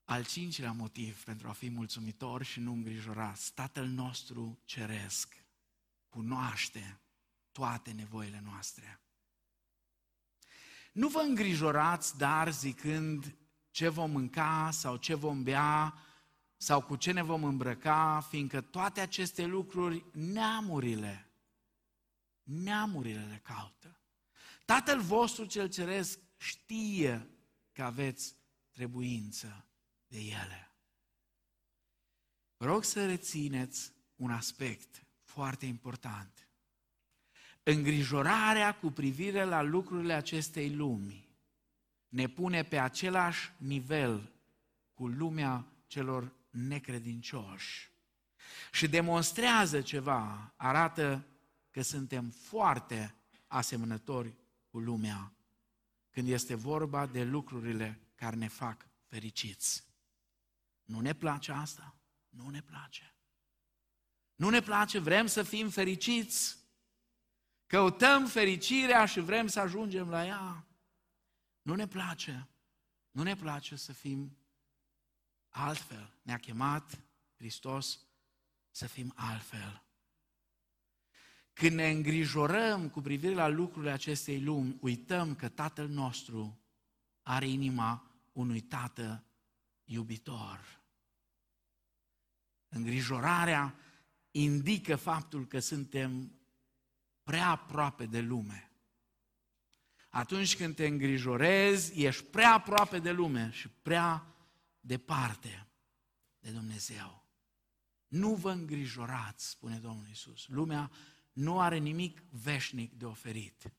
[0.03, 5.45] Al cincilea motiv pentru a fi mulțumitor și nu îngrijorat, Tatăl nostru ceresc
[6.09, 7.01] cunoaște
[7.51, 9.01] toate nevoile noastre.
[10.99, 13.35] Nu vă îngrijorați, dar zicând
[13.71, 15.93] ce vom mânca sau ce vom bea
[16.57, 21.31] sau cu ce ne vom îmbrăca, fiindcă toate aceste lucruri neamurile,
[22.43, 23.99] neamurile le caută.
[24.65, 27.29] Tatăl vostru cel ceresc știe
[27.71, 28.35] că aveți
[28.71, 29.65] trebuință
[30.07, 30.75] de ele.
[32.57, 36.48] Vă rog să rețineți un aspect foarte important.
[37.63, 41.29] Îngrijorarea cu privire la lucrurile acestei lumi
[42.07, 44.31] ne pune pe același nivel
[44.93, 47.91] cu lumea celor necredincioși
[48.71, 51.25] și demonstrează ceva, arată
[51.71, 53.15] că suntem foarte
[53.47, 54.33] asemănători
[54.69, 55.33] cu lumea
[56.09, 59.83] când este vorba de lucrurile care ne fac fericiți.
[60.83, 61.95] Nu ne place asta?
[62.29, 63.13] Nu ne place.
[64.35, 66.58] Nu ne place, vrem să fim fericiți.
[67.69, 70.65] Căutăm fericirea și vrem să ajungem la ea.
[71.61, 72.47] Nu ne place.
[73.11, 74.37] Nu ne place să fim
[75.49, 76.13] altfel.
[76.21, 77.01] Ne-a chemat
[77.37, 77.99] Hristos
[78.71, 79.83] să fim altfel.
[81.53, 86.59] Când ne îngrijorăm cu privire la lucrurile acestei lumi, uităm că Tatăl nostru
[87.21, 89.23] are inima unui tată
[89.83, 90.81] iubitor.
[92.69, 93.75] Îngrijorarea
[94.31, 96.38] indică faptul că suntem
[97.29, 98.71] prea aproape de lume.
[100.09, 104.35] Atunci când te îngrijorezi, ești prea aproape de lume și prea
[104.79, 105.67] departe
[106.39, 107.27] de Dumnezeu.
[108.07, 110.47] Nu vă îngrijorați, spune Domnul Isus.
[110.47, 110.91] Lumea
[111.33, 113.73] nu are nimic veșnic de oferit.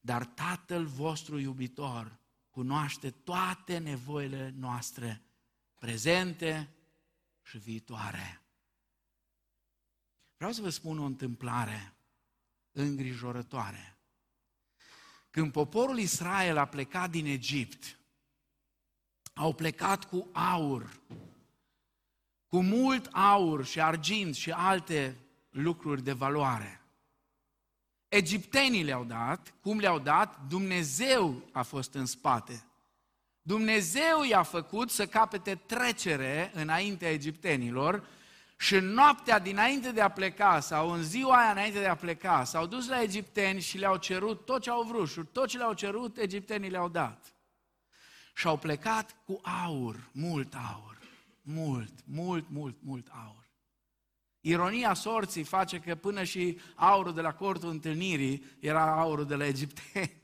[0.00, 2.18] Dar Tatăl vostru iubitor
[2.50, 5.22] cunoaște toate nevoile noastre,
[5.74, 6.74] prezente
[7.42, 8.42] și viitoare.
[10.36, 11.95] Vreau să vă spun o întâmplare
[12.76, 13.96] îngrijorătoare.
[15.30, 17.98] Când poporul Israel a plecat din Egipt,
[19.34, 21.00] au plecat cu aur,
[22.48, 25.16] cu mult aur și argint și alte
[25.50, 26.80] lucruri de valoare.
[28.08, 30.40] Egiptenii le-au dat, cum le-au dat?
[30.48, 32.66] Dumnezeu a fost în spate.
[33.42, 38.06] Dumnezeu i-a făcut să capete trecere înaintea egiptenilor
[38.56, 42.44] și în noaptea dinainte de a pleca sau în ziua aia înainte de a pleca
[42.44, 45.72] s-au dus la egipteni și le-au cerut tot ce au vrut și tot ce le-au
[45.72, 47.34] cerut egiptenii le-au dat.
[48.34, 50.98] Și au plecat cu aur, mult aur,
[51.42, 53.44] mult, mult, mult, mult aur.
[54.40, 59.46] Ironia sorții face că până și aurul de la cortul întâlnirii era aurul de la
[59.46, 60.22] egipteni.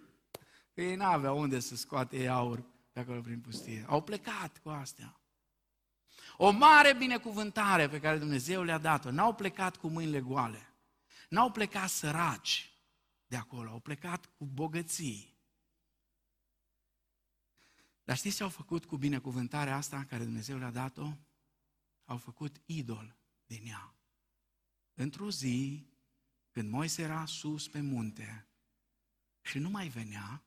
[0.74, 3.84] Că ei n-aveau unde să scoate ei aur pe acolo prin pustie.
[3.88, 5.18] Au plecat cu astea.
[6.36, 9.10] O mare binecuvântare pe care Dumnezeu le-a dat-o.
[9.10, 10.74] N-au plecat cu mâinile goale.
[11.28, 12.72] N-au plecat săraci
[13.26, 13.70] de acolo.
[13.70, 15.34] Au plecat cu bogății.
[18.04, 21.12] Dar știți ce au făcut cu binecuvântarea asta care Dumnezeu le-a dat-o?
[22.04, 23.16] Au făcut idol
[23.46, 23.94] din ea.
[24.94, 25.86] Într-o zi,
[26.50, 28.46] când Moise era sus pe munte
[29.40, 30.42] și nu mai venea,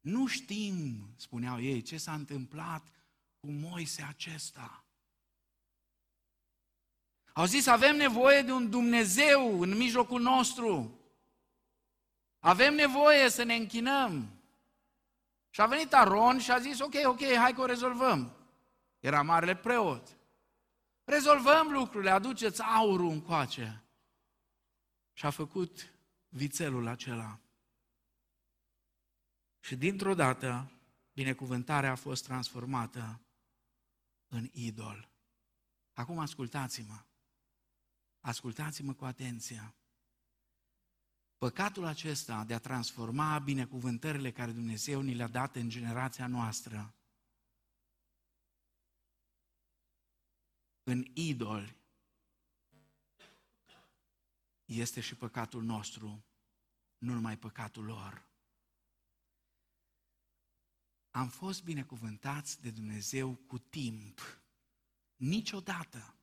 [0.00, 2.95] nu știm, spuneau ei, ce s-a întâmplat
[3.40, 4.84] cu Moise acesta.
[7.32, 11.00] Au zis, avem nevoie de un Dumnezeu în mijlocul nostru.
[12.38, 14.30] Avem nevoie să ne închinăm.
[15.50, 18.36] Și a venit Aron și a zis, ok, ok, hai că o rezolvăm.
[19.00, 20.16] Era marele preot.
[21.04, 23.82] Rezolvăm lucrurile, aduceți aurul încoace.
[25.12, 25.92] Și a făcut
[26.28, 27.38] vițelul acela.
[29.60, 30.70] Și dintr-o dată,
[31.12, 33.20] binecuvântarea a fost transformată
[34.36, 35.10] în idol.
[35.92, 37.04] Acum ascultați-mă.
[38.20, 39.74] Ascultați-mă cu atenție.
[41.38, 46.94] Păcatul acesta de a transforma binecuvântările care Dumnezeu ni le-a dat în generația noastră
[50.82, 51.76] în idoli
[54.64, 56.24] este și păcatul nostru,
[56.98, 58.26] nu numai păcatul lor.
[61.16, 64.40] Am fost binecuvântați de Dumnezeu cu timp.
[65.16, 66.14] Niciodată,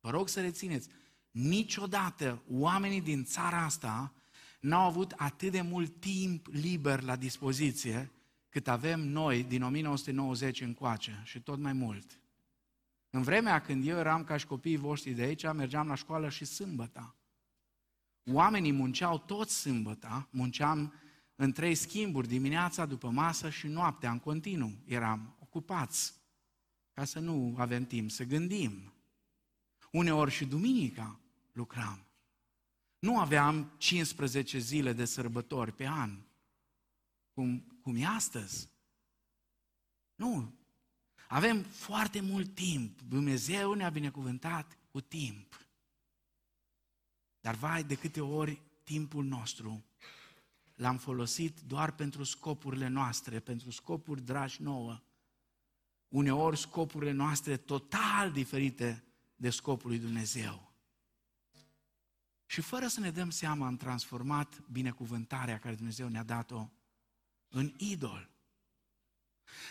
[0.00, 0.88] vă rog să rețineți,
[1.30, 4.12] niciodată oamenii din țara asta
[4.60, 8.10] n-au avut atât de mult timp liber la dispoziție
[8.48, 12.20] cât avem noi din 1990 încoace și tot mai mult.
[13.10, 16.44] În vremea când eu eram ca și copiii voștri de aici, mergeam la școală și
[16.44, 17.16] sâmbăta.
[18.32, 20.92] Oamenii munceau tot sâmbăta, munceam
[21.40, 24.72] în trei schimburi, dimineața, după masă și noaptea, în continuu.
[24.84, 26.14] Eram ocupați,
[26.92, 28.92] ca să nu avem timp să gândim.
[29.92, 31.20] Uneori și duminica
[31.52, 32.06] lucram.
[32.98, 36.18] Nu aveam 15 zile de sărbători pe an,
[37.30, 38.68] cum, cum e astăzi.
[40.14, 40.54] Nu,
[41.28, 43.00] avem foarte mult timp.
[43.00, 45.66] Dumnezeu ne-a binecuvântat cu timp.
[47.40, 49.84] Dar vai de câte ori timpul nostru
[50.78, 55.00] l-am folosit doar pentru scopurile noastre, pentru scopuri dragi nouă.
[56.08, 59.04] Uneori scopurile noastre total diferite
[59.36, 60.72] de scopul lui Dumnezeu.
[62.46, 66.68] Și fără să ne dăm seama am transformat binecuvântarea care Dumnezeu ne-a dat-o
[67.48, 68.30] în idol.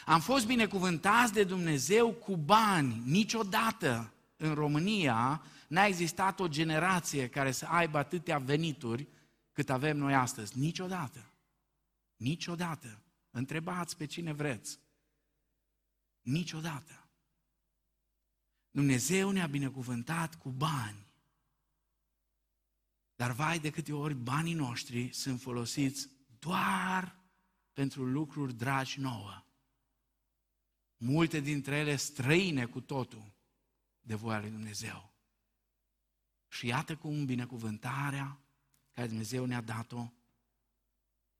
[0.05, 3.01] Am fost binecuvântați de Dumnezeu cu bani.
[3.05, 9.07] Niciodată în România n-a existat o generație care să aibă atâtea venituri
[9.57, 10.57] cât avem noi astăzi.
[10.57, 11.31] Niciodată.
[12.15, 13.01] Niciodată.
[13.29, 14.79] Întrebați pe cine vreți.
[16.21, 17.07] Niciodată.
[18.71, 21.07] Dumnezeu ne-a binecuvântat cu bani.
[23.15, 27.19] Dar vai de câte ori banii noștri sunt folosiți doar
[27.73, 29.43] pentru lucruri dragi nouă.
[30.97, 33.33] Multe dintre ele străine cu totul
[34.01, 35.13] de voia lui Dumnezeu.
[36.47, 38.41] Și iată cum binecuvântarea
[38.97, 40.11] care Dumnezeu ne-a dat-o,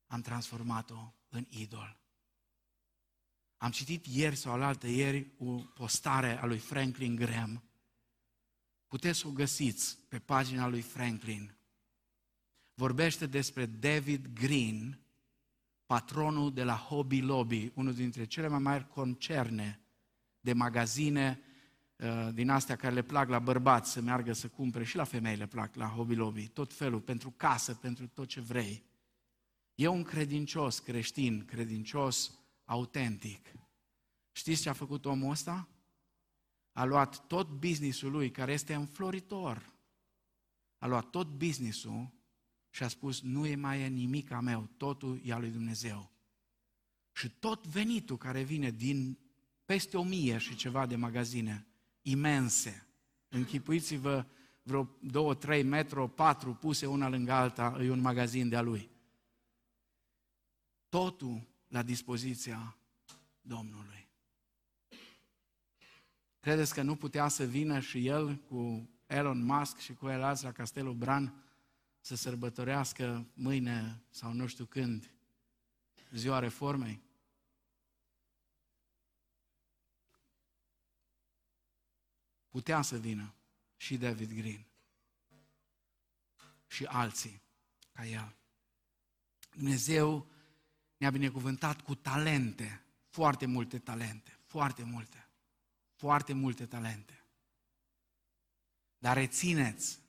[0.08, 1.98] am transformat-o în idol.
[3.58, 7.64] Am citit ieri sau alaltă ieri o postare a lui Franklin Graham.
[8.88, 11.56] Puteți să o găsiți pe pagina lui Franklin.
[12.74, 15.00] Vorbește despre David Green,
[15.86, 19.80] patronul de la Hobby Lobby, unul dintre cele mai mari concerne
[20.40, 21.47] de magazine uh,
[22.34, 25.48] din astea care le plac la bărbați să meargă să cumpere și la femei le
[25.48, 28.84] plac la Hobby Lobby, tot felul, pentru casă, pentru tot ce vrei.
[29.76, 33.52] E un credincios creștin, credincios autentic.
[34.32, 35.68] Știți ce a făcut omul ăsta?
[36.72, 39.74] A luat tot businessul lui, care este înfloritor,
[40.78, 42.12] a luat tot businessul
[42.70, 46.12] și a spus, nu e mai e nimic a meu, totul e al lui Dumnezeu.
[47.12, 49.18] Și tot venitul care vine din
[49.66, 51.68] peste o mie și ceva de magazine,
[52.10, 52.88] imense,
[53.28, 54.26] închipuiți-vă
[54.62, 58.90] vreo două, trei metro, patru puse una lângă alta, e un magazin de-a lui.
[60.90, 62.78] Totul la dispoziția
[63.42, 64.08] Domnului.
[66.40, 70.44] Credeți că nu putea să vină și el cu Elon Musk și cu el azi
[70.44, 71.44] la Castelul Bran
[72.00, 75.12] să sărbătorească mâine sau nu știu când
[76.12, 77.07] ziua reformei?
[82.58, 83.34] Putea să vină
[83.76, 84.66] și David Green
[86.68, 87.42] și alții
[87.92, 88.36] ca el.
[89.56, 90.28] Dumnezeu
[90.98, 95.28] ne-a binecuvântat cu talente, foarte multe talente, foarte multe,
[95.96, 97.24] foarte multe talente.
[98.98, 100.00] Dar rețineți,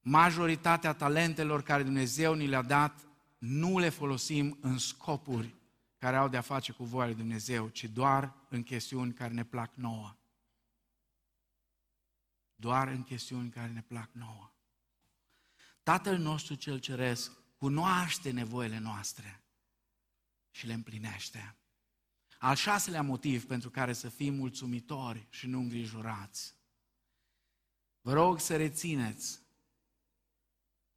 [0.00, 3.06] majoritatea talentelor care Dumnezeu ni le-a dat,
[3.38, 5.54] nu le folosim în scopuri
[5.98, 9.74] care au de-a face cu voia lui Dumnezeu, ci doar în chestiuni care ne plac
[9.74, 10.16] nouă.
[12.56, 14.52] Doar în chestiuni care ne plac nouă.
[15.82, 19.42] Tatăl nostru cel ceresc cunoaște nevoile noastre
[20.50, 21.56] și le împlinește.
[22.38, 26.54] Al șaselea motiv pentru care să fim mulțumitori și nu îngrijorați.
[28.00, 29.44] Vă rog să rețineți,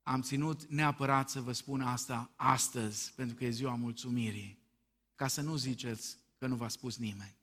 [0.04, 4.60] am ținut neapărat să vă spun asta astăzi, pentru că e ziua mulțumirii,
[5.16, 7.37] ca să nu ziceți că nu v-a spus nimeni.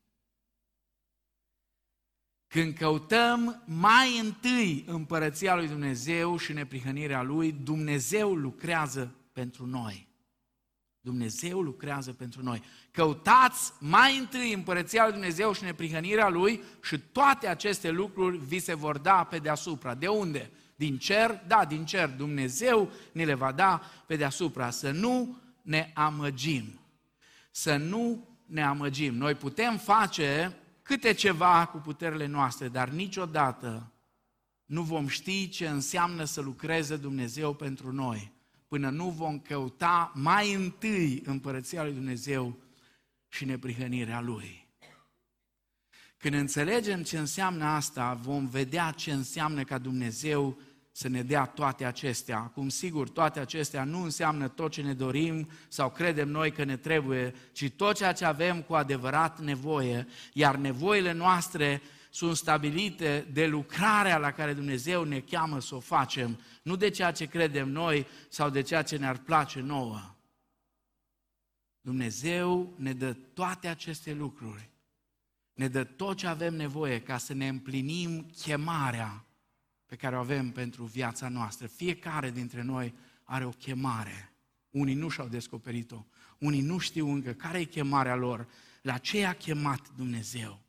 [2.55, 10.09] Când căutăm mai întâi împărăția lui Dumnezeu și neprihănirea lui, Dumnezeu lucrează pentru noi.
[11.01, 12.63] Dumnezeu lucrează pentru noi.
[12.91, 18.75] Căutați mai întâi împărăția lui Dumnezeu și neprihănirea Lui și toate aceste lucruri vi se
[18.75, 19.95] vor da pe deasupra.
[19.95, 20.51] De unde?
[20.77, 21.45] Din cer?
[21.47, 22.09] Da, din cer.
[22.09, 24.71] Dumnezeu ne le va da pe deasupra.
[24.71, 26.81] Să nu ne amăgim.
[27.51, 29.15] Să nu ne amăgim.
[29.15, 33.93] Noi putem face câte ceva cu puterile noastre, dar niciodată
[34.65, 38.33] nu vom ști ce înseamnă să lucreze Dumnezeu pentru noi
[38.75, 42.59] până nu vom căuta mai întâi împărăția lui Dumnezeu
[43.29, 44.69] și neprihănirea Lui.
[46.17, 50.59] Când înțelegem ce înseamnă asta, vom vedea ce înseamnă ca Dumnezeu
[50.97, 52.39] să ne dea toate acestea.
[52.39, 56.77] Acum, sigur, toate acestea nu înseamnă tot ce ne dorim sau credem noi că ne
[56.77, 63.47] trebuie, ci tot ceea ce avem cu adevărat nevoie, iar nevoile noastre sunt stabilite de
[63.47, 68.07] lucrarea la care Dumnezeu ne cheamă să o facem, nu de ceea ce credem noi
[68.29, 70.15] sau de ceea ce ne-ar place nouă.
[71.81, 74.71] Dumnezeu ne dă toate aceste lucruri,
[75.55, 79.25] ne dă tot ce avem nevoie ca să ne împlinim chemarea
[79.95, 81.67] pe care o avem pentru viața noastră.
[81.67, 84.33] Fiecare dintre noi are o chemare.
[84.71, 86.05] Unii nu și-au descoperit-o,
[86.39, 88.49] unii nu știu încă care e chemarea lor,
[88.83, 90.61] la ce i-a chemat Dumnezeu.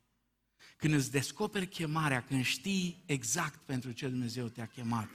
[0.76, 5.08] Când îți descoperi chemarea, când știi exact pentru ce Dumnezeu te-a chemat,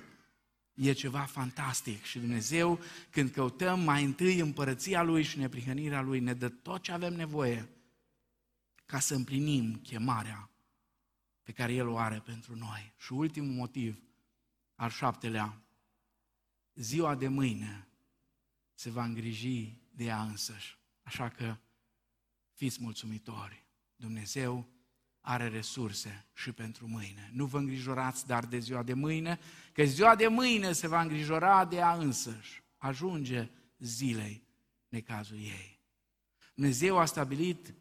[0.74, 2.04] e ceva fantastic.
[2.04, 6.92] Și Dumnezeu, când căutăm mai întâi împărăția Lui și neprihănirea Lui, ne dă tot ce
[6.92, 7.70] avem nevoie
[8.86, 10.51] ca să împlinim chemarea
[11.52, 12.94] pe care El o are pentru noi.
[12.98, 14.04] Și ultimul motiv,
[14.76, 15.62] al șaptelea,
[16.74, 17.88] ziua de mâine
[18.74, 20.78] se va îngriji de ea însăși.
[21.02, 21.58] Așa că
[22.54, 23.66] fiți mulțumitori.
[23.96, 24.68] Dumnezeu
[25.22, 27.30] are resurse și pentru mâine.
[27.34, 29.40] Nu vă îngrijorați dar de ziua de mâine,
[29.74, 32.64] că ziua de mâine se va îngrijora de ea însăși.
[32.78, 34.44] Ajunge zilei
[34.90, 35.80] necazul ei.
[36.54, 37.74] Dumnezeu a stabilit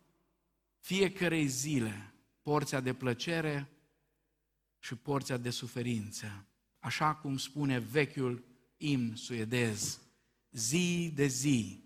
[0.79, 2.10] fiecarei zile
[2.51, 3.69] porția de plăcere
[4.79, 6.47] și porția de suferință.
[6.79, 8.45] Așa cum spune Vechiul
[8.77, 10.01] imn suedez,
[10.51, 11.85] zi de zi,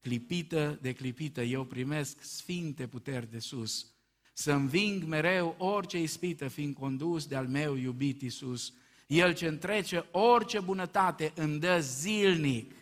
[0.00, 3.92] clipită de clipită, eu primesc sfinte puteri de sus,
[4.32, 8.72] să înving mereu orice ispită, fiind condus de-al meu iubit Iisus.
[9.06, 12.74] El ce întrece orice bunătate îmi dă zilnic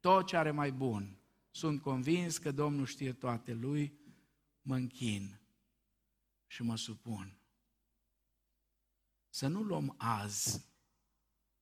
[0.00, 1.16] tot ce are mai bun.
[1.50, 3.92] Sunt convins că Domnul știe toate lui,
[4.62, 5.40] mă închin
[6.52, 7.36] și mă supun.
[9.28, 10.64] Să nu luăm azi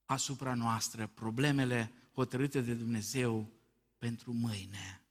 [0.05, 3.51] asupra noastră problemele hotărâte de Dumnezeu
[3.99, 5.03] pentru mâine.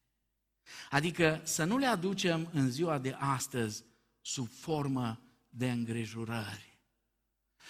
[0.89, 3.83] Adică să nu le aducem în ziua de astăzi
[4.21, 5.19] sub formă
[5.49, 6.68] de îngrijorări.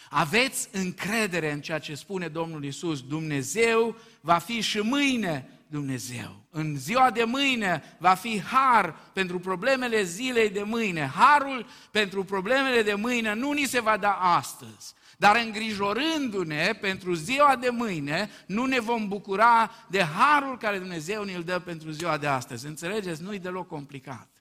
[0.10, 6.36] Aveți încredere în ceea ce spune Domnul Isus, Dumnezeu va fi și mâine Dumnezeu.
[6.50, 11.12] În ziua de mâine va fi har pentru problemele zilei de mâine.
[11.16, 14.94] Harul pentru problemele de mâine nu ni se va da astăzi.
[15.18, 21.44] Dar îngrijorându-ne pentru ziua de mâine, nu ne vom bucura de harul care Dumnezeu ne-l
[21.44, 22.66] dă pentru ziua de astăzi.
[22.66, 23.22] Înțelegeți?
[23.22, 24.39] Nu e deloc complicat.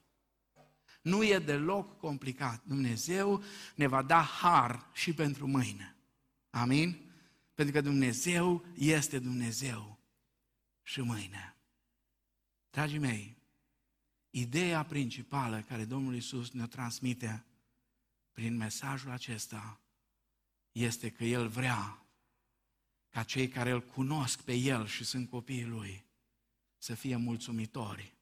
[1.01, 2.63] Nu e deloc complicat.
[2.65, 3.43] Dumnezeu
[3.75, 5.95] ne va da har și pentru mâine.
[6.49, 7.11] Amin?
[7.53, 9.99] Pentru că Dumnezeu este Dumnezeu
[10.83, 11.55] și mâine.
[12.69, 13.37] Dragii mei,
[14.29, 17.45] ideea principală care Domnul Isus ne transmite
[18.31, 19.79] prin mesajul acesta
[20.71, 22.03] este că El vrea
[23.09, 26.05] ca cei care îl cunosc pe El și sunt copiii Lui
[26.77, 28.13] să fie mulțumitori,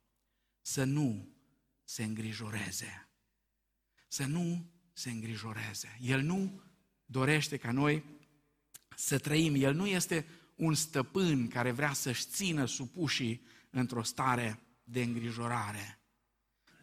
[0.61, 1.27] să nu
[1.89, 3.07] se îngrijoreze,
[4.07, 5.97] să nu se îngrijoreze.
[6.01, 6.61] El nu
[7.05, 8.03] dorește ca noi
[8.95, 10.25] să trăim, El nu este
[10.55, 15.99] un stăpân care vrea să-și țină supușii într-o stare de îngrijorare.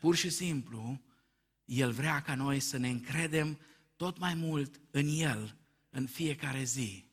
[0.00, 1.00] Pur și simplu,
[1.64, 3.58] El vrea ca noi să ne încredem
[3.96, 5.56] tot mai mult în El
[5.90, 7.04] în fiecare zi.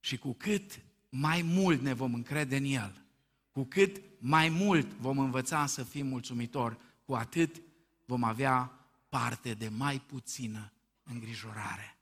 [0.00, 3.04] Și cu cât mai mult ne vom încrede în El,
[3.50, 7.62] cu cât mai mult vom învăța să fim mulțumitori, cu atât
[8.04, 8.64] vom avea
[9.08, 11.98] parte de mai puțină îngrijorare.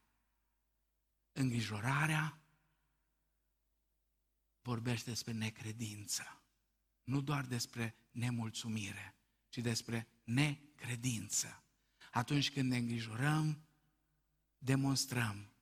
[1.32, 2.40] Îngrijorarea
[4.62, 6.42] vorbește despre necredință.
[7.05, 9.14] Nu doar despre nemulțumire,
[9.48, 11.62] ci despre necredință.
[12.12, 13.62] Atunci când ne îngrijorăm,
[14.59, 15.53] demonstrăm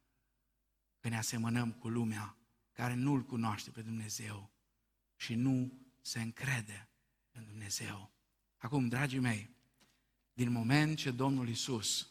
[1.00, 2.36] că ne asemănăm cu lumea
[2.72, 4.50] care nu-L cunoaște pe Dumnezeu
[5.16, 6.88] și nu se încrede
[7.32, 8.12] în Dumnezeu.
[8.60, 9.50] Acum, dragii mei,
[10.32, 12.08] din moment ce Domnul Isus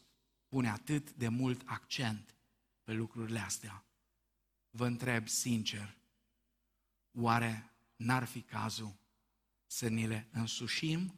[0.47, 2.35] pune atât de mult accent
[2.83, 3.85] pe lucrurile astea,
[4.69, 5.97] vă întreb sincer,
[7.11, 8.95] oare n-ar fi cazul
[9.65, 11.13] să ni le însușim?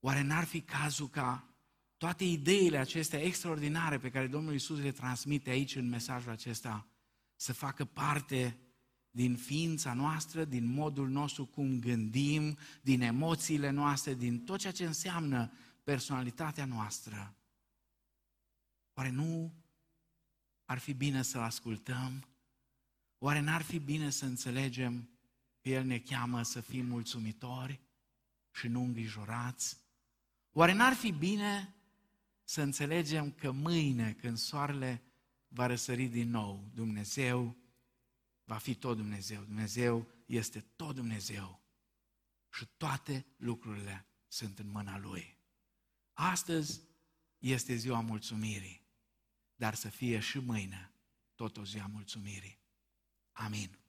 [0.00, 1.54] Oare n-ar fi cazul ca
[1.96, 6.86] toate ideile acestea extraordinare pe care Domnul Isus le transmite aici în mesajul acesta
[7.36, 8.58] să facă parte
[9.14, 14.84] din ființa noastră, din modul nostru cum gândim, din emoțiile noastre, din tot ceea ce
[14.84, 15.52] înseamnă
[15.84, 17.34] personalitatea noastră.
[18.94, 19.52] Oare nu
[20.64, 22.26] ar fi bine să-L ascultăm?
[23.18, 25.08] Oare n-ar fi bine să înțelegem
[25.60, 27.80] că El ne cheamă să fim mulțumitori
[28.50, 29.76] și nu îngrijorați?
[30.52, 31.74] Oare n-ar fi bine
[32.44, 35.02] să înțelegem că mâine, când soarele
[35.48, 37.56] va răsări din nou, Dumnezeu
[38.44, 39.42] va fi tot Dumnezeu.
[39.42, 41.60] Dumnezeu este tot Dumnezeu.
[42.50, 45.36] Și toate lucrurile sunt în mâna Lui.
[46.12, 46.80] Astăzi
[47.38, 48.86] este ziua mulțumirii,
[49.54, 50.92] dar să fie și mâine
[51.34, 52.60] tot o ziua mulțumirii.
[53.32, 53.81] Amin.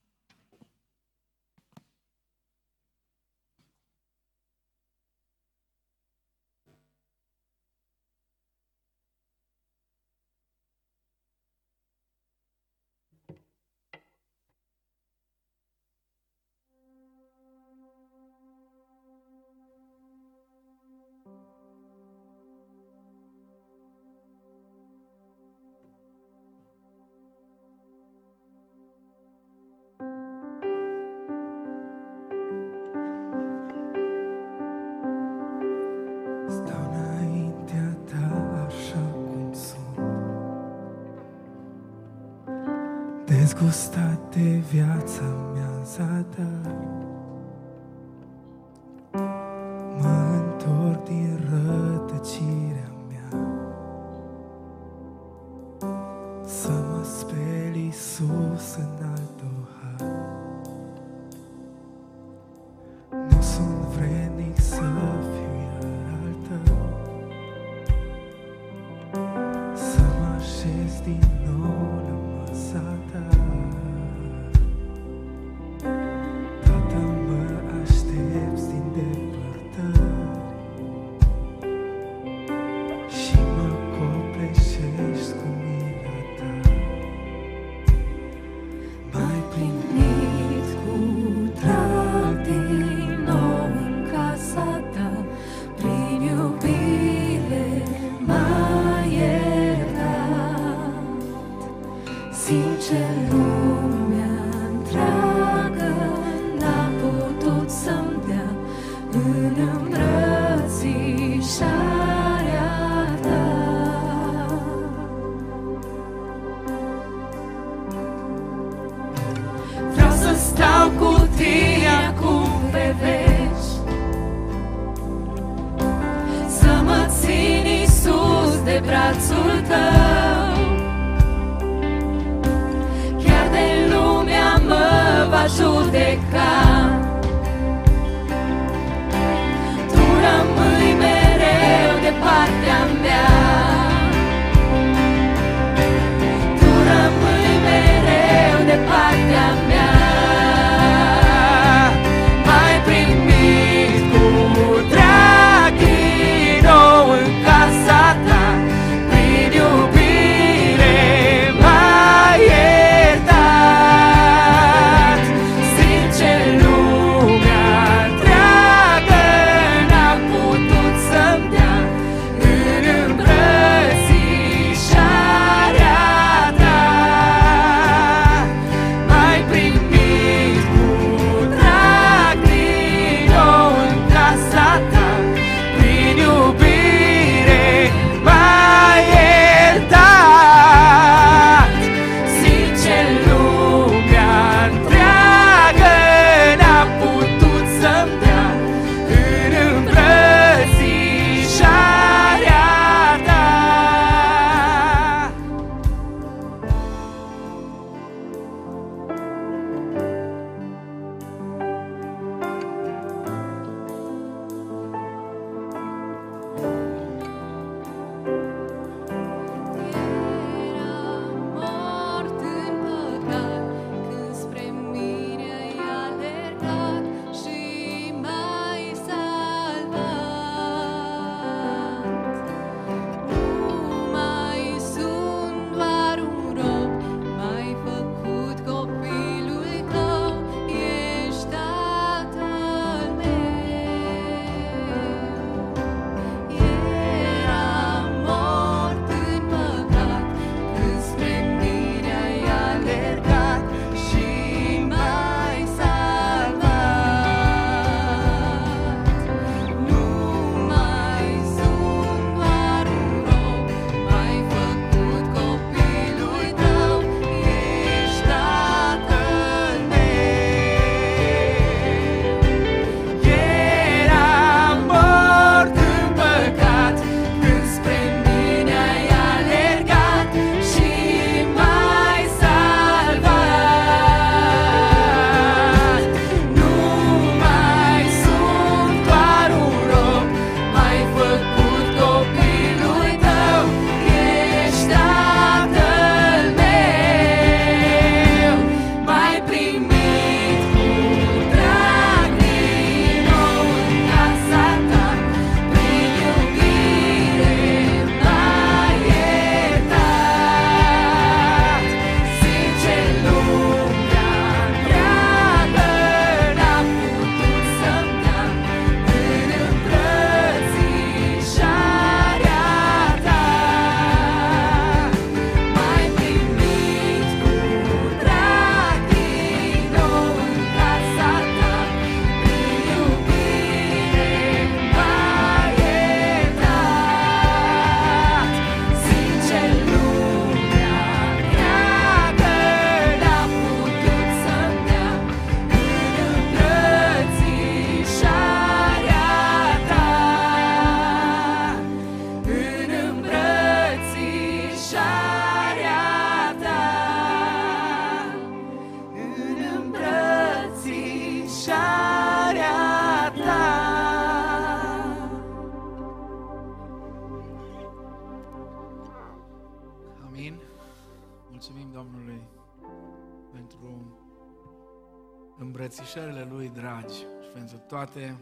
[378.05, 378.37] toate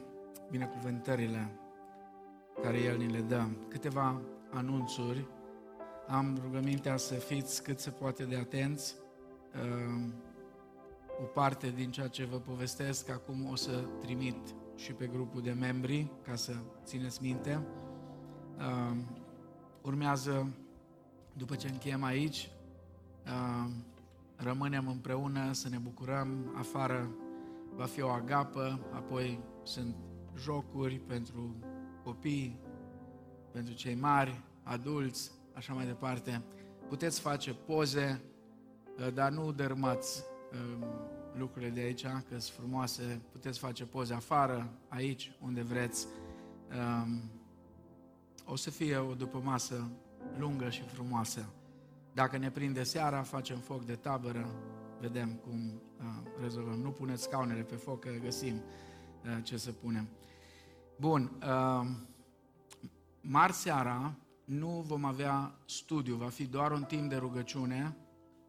[0.49, 1.51] binecuvântările
[2.61, 3.47] care El ni le dă.
[3.67, 5.27] Câteva anunțuri.
[6.07, 8.95] Am rugămintea să fiți cât se poate de atenți.
[9.53, 10.13] Ehm,
[11.21, 15.51] o parte din ceea ce vă povestesc acum o să trimit și pe grupul de
[15.51, 16.53] membri, ca să
[16.83, 17.67] țineți minte.
[18.59, 19.05] Ehm,
[19.81, 20.53] urmează,
[21.33, 22.51] după ce încheiem aici,
[23.23, 23.83] ehm,
[24.35, 26.53] rămânem împreună să ne bucurăm.
[26.57, 27.09] Afară
[27.75, 29.95] va fi o agapă, apoi sunt
[30.37, 31.55] jocuri pentru
[32.03, 32.59] copii,
[33.51, 36.41] pentru cei mari, adulți, așa mai departe.
[36.87, 38.21] Puteți face poze,
[38.97, 40.85] uh, dar nu dărâmați um,
[41.33, 43.21] lucrurile de aici, că sunt frumoase.
[43.31, 46.07] Puteți face poze afară, aici, unde vreți.
[47.03, 47.21] Um,
[48.45, 49.89] o să fie o după masă
[50.37, 51.45] lungă și frumoasă.
[52.13, 54.49] Dacă ne prinde seara, facem foc de tabără,
[54.99, 56.79] vedem cum uh, rezolvăm.
[56.79, 58.61] Nu puneți scaunele pe foc, că găsim uh,
[59.43, 60.07] ce să punem.
[60.99, 61.87] Bun, uh,
[63.21, 64.15] marți seara
[64.45, 67.95] nu vom avea studiu, va fi doar un timp de rugăciune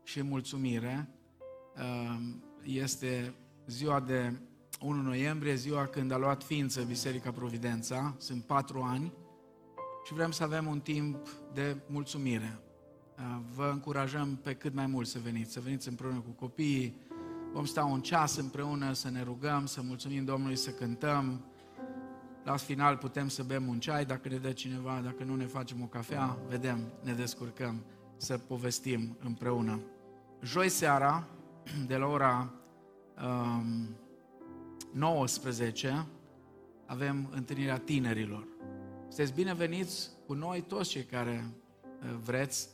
[0.03, 1.09] și mulțumire.
[1.77, 2.18] Uh,
[2.62, 3.35] este
[3.66, 4.41] ziua de
[4.81, 9.12] 1 noiembrie, ziua când a luat ființă Biserica Providența, sunt patru ani
[10.05, 12.59] și vrem să avem un timp de mulțumire.
[13.16, 16.97] Uh, vă încurajăm pe cât mai mult să veniți, să veniți împreună cu copiii,
[17.53, 21.44] vom sta un ceas împreună, să ne rugăm, să mulțumim Domnului, să cântăm.
[22.44, 25.82] La final putem să bem un ceai dacă ne dă cineva, dacă nu ne facem
[25.82, 27.84] o cafea, vedem, ne descurcăm
[28.16, 29.80] să povestim împreună.
[30.42, 31.28] Joi seara,
[31.86, 32.53] de la ora
[33.24, 33.96] um,
[34.92, 36.07] 19,
[36.86, 38.46] avem întâlnirea tinerilor.
[39.09, 41.44] Sunteți bineveniți cu noi toți cei care
[42.03, 42.68] uh, vreți,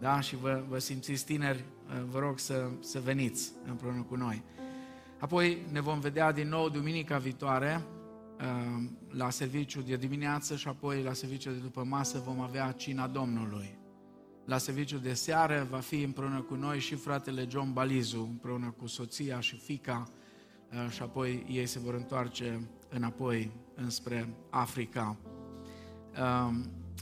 [0.00, 4.42] da, și vă, vă simțiți tineri, uh, vă rog să, să veniți împreună cu noi.
[5.18, 7.84] Apoi ne vom vedea din nou duminica viitoare
[8.40, 13.06] uh, la serviciu de dimineață și apoi la serviciu de după masă vom avea cina
[13.06, 13.78] Domnului.
[14.44, 18.86] La serviciu de seară va fi împreună cu noi și fratele John Balizu, împreună cu
[18.86, 20.08] soția și fica
[20.90, 25.16] și apoi ei se vor întoarce înapoi înspre Africa.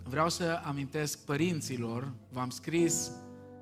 [0.04, 3.10] Vreau să amintesc părinților, v-am scris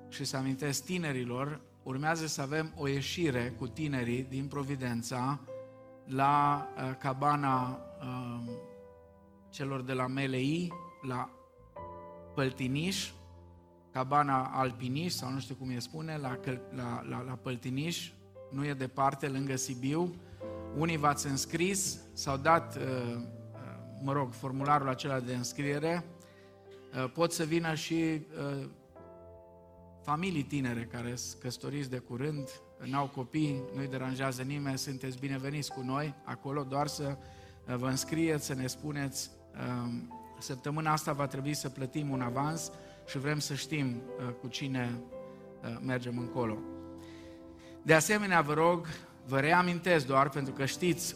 [0.09, 5.41] și să amintesc tinerilor, urmează să avem o ieșire cu tinerii din Providența
[6.05, 8.53] la uh, cabana uh,
[9.51, 11.31] celor de la Melei, la
[12.35, 13.11] Păltiniș,
[13.93, 16.39] cabana Alpiniș, sau nu știu cum e spune, la,
[16.71, 18.13] la, la, la Păltiniș,
[18.51, 20.15] nu e departe, lângă Sibiu.
[20.77, 23.23] Unii v-ați înscris, s-au dat, uh, uh,
[24.03, 26.05] mă rog, formularul acela de înscriere,
[26.95, 28.69] Uh, pot să vină și uh,
[30.09, 32.49] familii tinere care sunt căsătoriți de curând,
[32.85, 38.47] n-au copii, nu-i deranjează nimeni, sunteți bineveniți cu noi acolo, doar să uh, vă înscrieți,
[38.47, 39.31] să ne spuneți.
[39.83, 42.71] Um, săptămâna asta va trebui să plătim un avans
[43.07, 44.03] și vrem să știm
[44.41, 45.01] cu cine
[45.81, 46.59] mergem încolo.
[47.83, 48.87] De asemenea, vă rog,
[49.27, 51.15] Vă reamintesc doar, pentru că știți,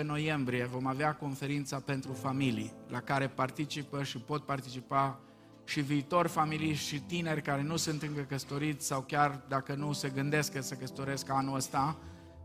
[0.00, 5.20] 18-19 noiembrie vom avea conferința pentru familii, la care participă și pot participa
[5.68, 10.08] și viitori familii și tineri care nu sunt încă căsătoriți sau chiar dacă nu se
[10.08, 11.98] gândesc că să căsătoresc anul ăsta,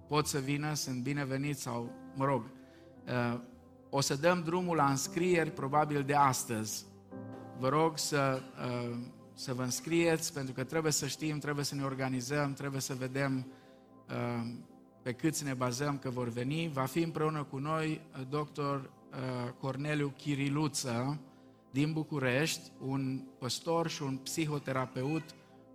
[0.08, 2.44] pot să vină, sunt bineveniți sau, mă rog,
[3.08, 3.40] uh,
[3.90, 6.86] o să dăm drumul la înscrieri probabil de astăzi.
[7.60, 8.98] Vă rog să, uh,
[9.34, 13.48] să vă înscrieți pentru că trebuie să știm, trebuie să ne organizăm, trebuie să vedem
[15.02, 16.72] pe câți ne bazăm că vor veni.
[16.74, 21.20] Va fi împreună cu noi uh, doctor uh, Corneliu Chiriluță
[21.74, 25.24] din București, un păstor și un psihoterapeut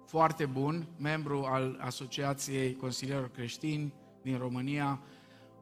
[0.06, 5.00] foarte bun, membru al Asociației Consilierilor Creștini din România,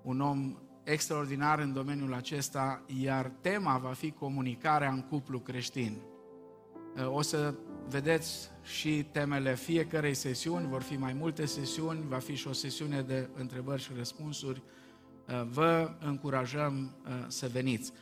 [0.02, 5.96] un om extraordinar în domeniul acesta, iar tema va fi comunicarea în cuplu creștin.
[6.96, 7.54] Uh, o să
[7.88, 13.02] vedeți și temele fiecarei sesiuni, vor fi mai multe sesiuni, va fi și o sesiune
[13.02, 14.62] de întrebări și răspunsuri.
[15.28, 17.92] Uh, vă încurajăm uh, să veniți.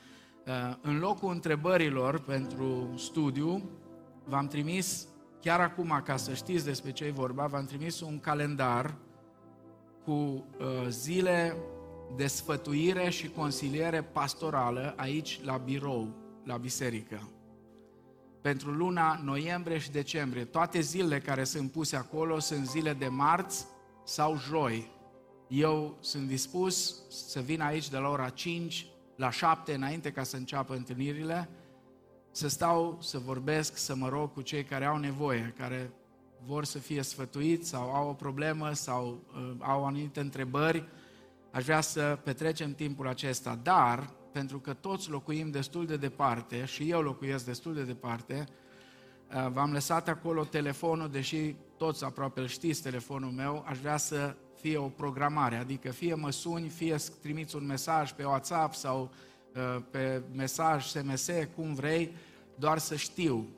[0.46, 3.70] Uh, în locul întrebărilor pentru studiu,
[4.24, 5.06] v-am trimis,
[5.40, 8.94] chiar acum, ca să știți despre ce e vorba, v-am trimis un calendar
[10.04, 10.44] cu
[10.88, 11.56] zile
[12.16, 16.08] de sfătuire și consiliere pastorală aici la birou,
[16.44, 17.28] la biserică
[18.44, 20.44] pentru luna noiembrie și decembrie.
[20.44, 23.66] Toate zilele care sunt puse acolo sunt zile de marți
[24.04, 24.90] sau joi.
[25.48, 28.86] Eu sunt dispus să vin aici de la ora 5
[29.16, 31.48] la 7 înainte ca să înceapă întâlnirile,
[32.30, 35.90] să stau, să vorbesc, să mă rog cu cei care au nevoie, care
[36.46, 40.88] vor să fie sfătuiți sau au o problemă sau uh, au anumite întrebări.
[41.50, 46.90] Aș vrea să petrecem timpul acesta, dar pentru că toți locuim destul de departe și
[46.90, 48.44] eu locuiesc destul de departe,
[49.34, 54.36] uh, v-am lăsat acolo telefonul, deși toți aproape îl știți telefonul meu, aș vrea să
[54.64, 59.10] fie o programare, adică fie mă suni, fie trimiți un mesaj pe WhatsApp sau
[59.54, 62.14] uh, pe mesaj SMS, cum vrei,
[62.54, 63.48] doar să știu.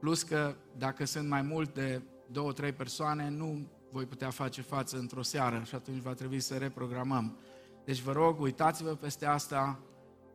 [0.00, 4.98] Plus că dacă sunt mai mult de două, trei persoane, nu voi putea face față
[4.98, 7.36] într-o seară și atunci va trebui să reprogramăm.
[7.84, 9.80] Deci vă rog, uitați-vă peste asta,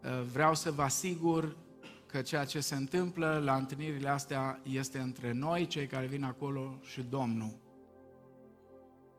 [0.03, 1.57] uh, vreau să vă asigur
[2.05, 6.80] că ceea ce se întâmplă la întâlnirile astea este între noi, cei care vin acolo,
[6.82, 7.68] și Domnul.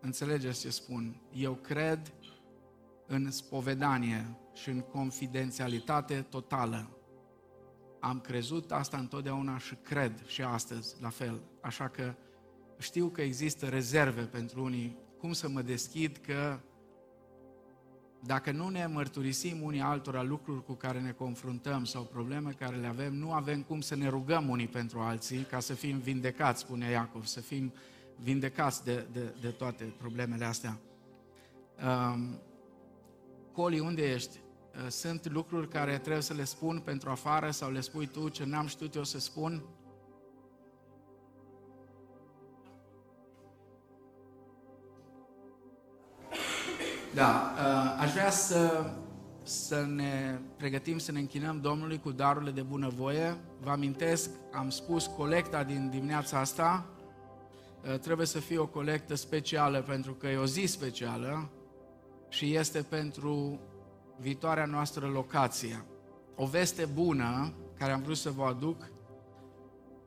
[0.00, 1.20] Înțelegeți ce spun?
[1.32, 2.12] Eu cred
[3.06, 6.90] în spovedanie și în confidențialitate totală.
[8.00, 11.40] Am crezut asta întotdeauna și cred și astăzi la fel.
[11.60, 12.14] Așa că
[12.78, 14.96] știu că există rezerve pentru unii.
[15.18, 16.60] Cum să mă deschid că
[18.24, 22.86] dacă nu ne mărturisim unii altora lucruri cu care ne confruntăm sau probleme care le
[22.86, 26.90] avem, nu avem cum să ne rugăm unii pentru alții ca să fim vindecați, spune
[26.90, 27.72] Iacov, să fim
[28.22, 30.78] vindecați de, de, de toate problemele astea.
[31.84, 32.38] Um,
[33.52, 34.38] Coli, unde ești?
[34.74, 38.44] Uh, sunt lucruri care trebuie să le spun pentru afară sau le spui tu ce
[38.44, 39.62] n-am știut eu să spun?
[47.14, 48.90] Da, uh, aș vrea să,
[49.42, 53.36] să ne pregătim să ne închinăm Domnului cu darurile de bunăvoie.
[53.60, 56.99] Vă amintesc, am spus colecta din dimineața asta, uh,
[58.00, 61.50] trebuie să fie o colectă specială pentru că e o zi specială
[62.28, 63.60] și este pentru
[64.18, 65.84] viitoarea noastră locație.
[66.36, 68.90] O veste bună care am vrut să vă aduc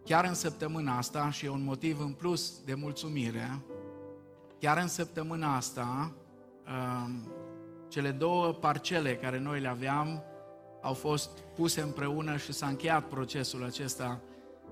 [0.06, 3.64] chiar în săptămâna asta și e un motiv în plus de mulțumire.
[4.60, 6.14] Chiar în săptămâna asta
[7.88, 10.24] cele două parcele care noi le aveam
[10.82, 14.22] au fost puse împreună și s-a încheiat procesul acesta.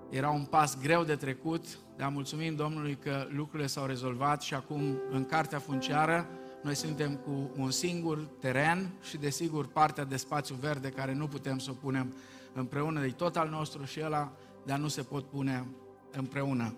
[0.10, 4.82] Era un pas greu de trecut, dar mulțumim Domnului că lucrurile s-au rezolvat și acum
[5.12, 6.28] în cartea funciară
[6.64, 11.58] noi suntem cu un singur teren și desigur partea de spațiu verde care nu putem
[11.58, 12.14] să o punem
[12.54, 14.32] împreună, e tot al nostru și ăla,
[14.66, 15.68] dar nu se pot pune
[16.12, 16.74] împreună.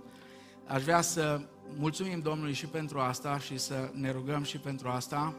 [0.68, 1.42] Aș vrea să
[1.78, 5.34] mulțumim Domnului și pentru asta și să ne rugăm și pentru asta.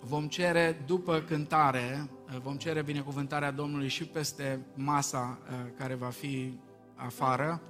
[0.00, 2.10] Vom cere după cântare,
[2.42, 6.58] vom cere binecuvântarea Domnului și peste masa uh, care va fi
[6.94, 7.60] afară.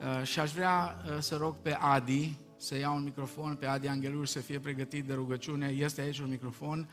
[0.00, 3.86] Uh, și aș vrea uh, să rog pe Adi să ia un microfon, pe Adi
[3.86, 5.66] Angelur să fie pregătit de rugăciune.
[5.66, 6.88] Este aici un microfon.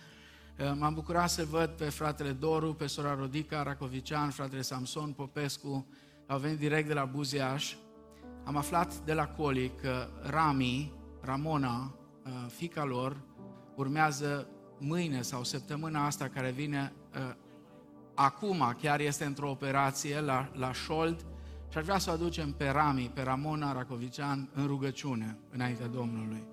[0.77, 5.87] M-am bucurat să văd pe fratele Doru, pe sora Rodica Racovician, fratele Samson Popescu,
[6.27, 7.75] au venit direct de la Buziaș
[8.43, 11.95] am aflat de la Coli că Rami, Ramona,
[12.25, 13.17] uh, fica lor,
[13.75, 14.47] urmează
[14.79, 17.35] mâine sau săptămâna asta care vine, uh,
[18.15, 21.25] acum chiar este într-o operație la, la Șold
[21.73, 26.43] și aș vrea să o aducem pe Rami, pe Ramona Racovician în rugăciune înaintea Domnului.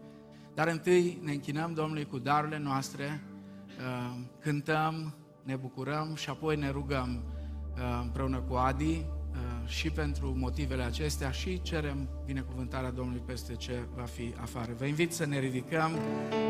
[0.54, 3.22] Dar întâi ne închinăm Domnului cu darurile noastre,
[3.78, 7.22] uh, cântăm, ne bucurăm și apoi ne rugăm
[8.02, 9.04] împreună cu Adi,
[9.66, 14.72] și pentru motivele acestea și cerem binecuvântarea Domnului peste ce va fi afară.
[14.78, 15.90] Vă invit să ne ridicăm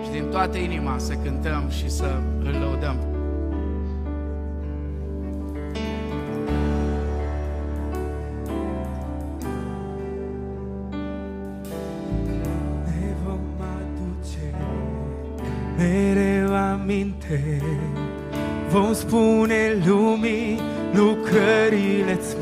[0.04, 3.19] și din toată inima să cântăm și să îl lăudăm.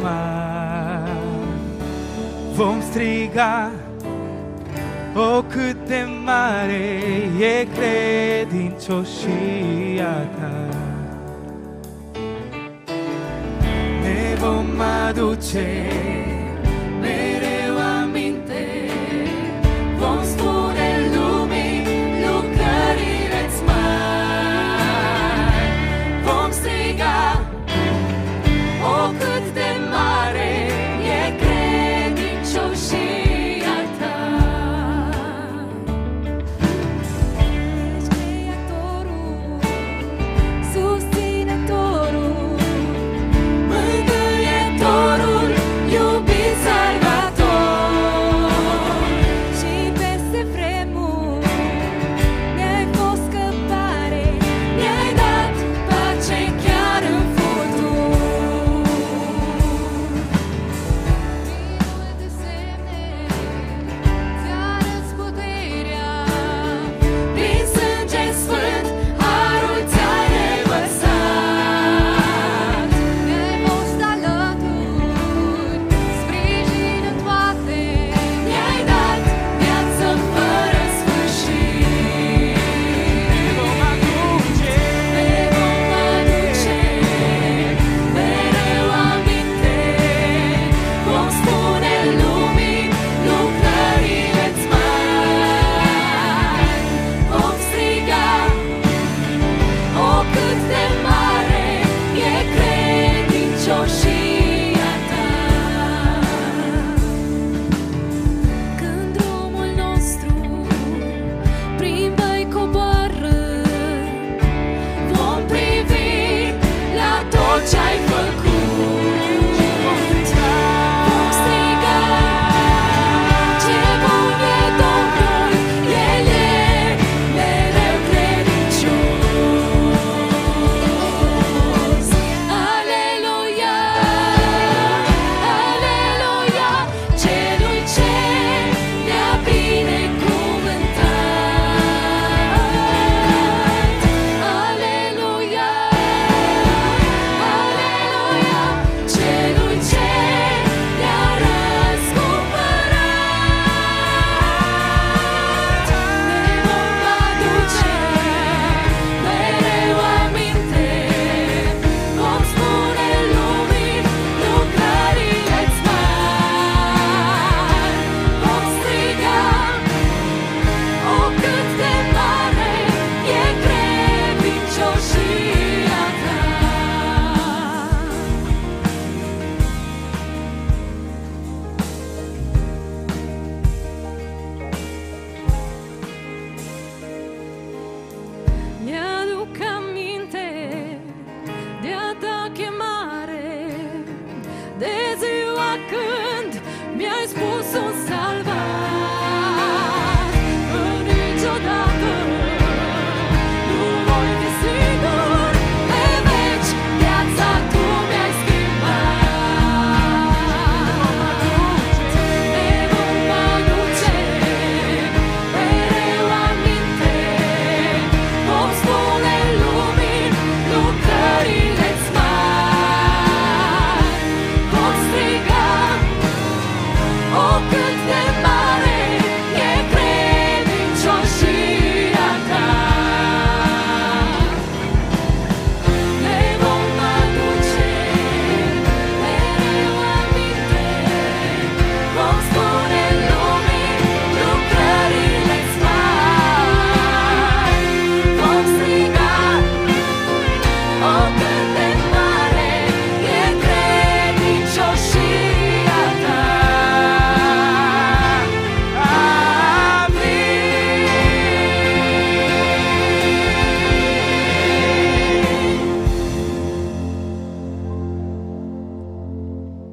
[0.08, 1.10] Mari.
[2.54, 3.70] Vom striga,
[5.14, 7.00] o cât de mare
[7.40, 10.68] e credincioșia ta.
[14.02, 15.66] Ne vom aduce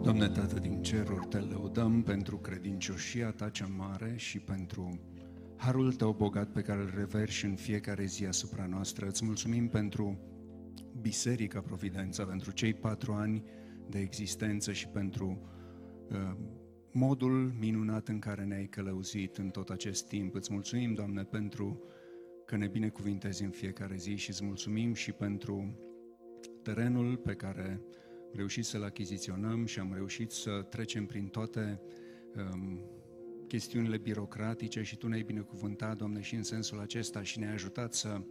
[0.06, 5.00] Doamne Tată din ceruri, te lăudăm pentru credincioșia Ta cea mare și pentru
[5.56, 9.08] harul Tău bogat pe care îl reverși în fiecare zi asupra noastră.
[9.08, 10.20] Îți mulțumim pentru
[11.02, 13.44] Biserica Providența, pentru cei patru ani
[13.90, 15.42] de existență și pentru
[16.10, 16.36] uh,
[16.92, 20.36] modul minunat în care ne-ai călăuzit în tot acest timp.
[20.36, 21.82] Îți mulțumim, Doamne, pentru
[22.46, 25.80] că ne binecuvintezi în fiecare zi și îți mulțumim și pentru
[26.64, 27.82] terenul pe care
[28.36, 31.82] reușit să-l achiziționăm și am reușit să trecem prin toate
[32.38, 32.80] um,
[33.48, 38.22] chestiunile birocratice și Tu ne-ai binecuvântat, Doamne, și în sensul acesta și ne-ai ajutat să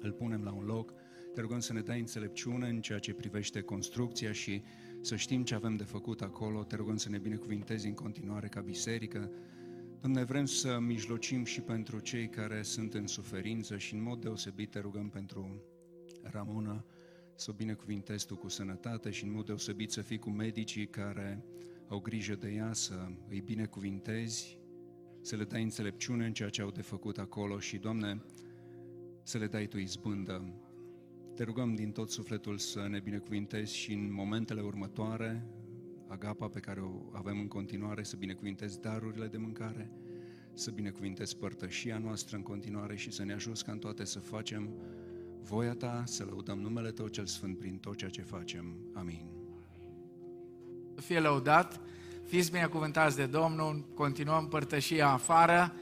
[0.00, 0.92] îl punem la un loc.
[1.34, 4.62] Te rugăm să ne dai înțelepciune în ceea ce privește construcția și
[5.00, 6.64] să știm ce avem de făcut acolo.
[6.64, 9.30] Te rugăm să ne binecuvintezi în continuare ca biserică.
[10.00, 14.70] Doamne, vrem să mijlocim și pentru cei care sunt în suferință și în mod deosebit
[14.70, 15.62] te rugăm pentru
[16.22, 16.84] Ramona,
[17.38, 21.44] să o binecuvintezi Tu cu sănătate și în mod deosebit să fii cu medicii care
[21.88, 24.60] au grijă de ea, să îi binecuvintezi,
[25.20, 28.22] să le dai înțelepciune în ceea ce au de făcut acolo și, Doamne,
[29.22, 30.54] să le dai Tu izbândă.
[31.34, 35.46] Te rugăm din tot sufletul să ne binecuvintezi și în momentele următoare,
[36.06, 39.90] agapa pe care o avem în continuare, să binecuvintezi darurile de mâncare,
[40.52, 44.70] să binecuvintezi părtășia noastră în continuare și să ne ajuți ca în toate să facem
[45.48, 48.64] voia Ta, să lăudăm numele Tău cel Sfânt prin tot ceea ce facem.
[48.94, 49.24] Amin.
[50.94, 51.80] Fie lăudat,
[52.24, 55.74] fiți binecuvântați de Domnul, continuăm părtășia afară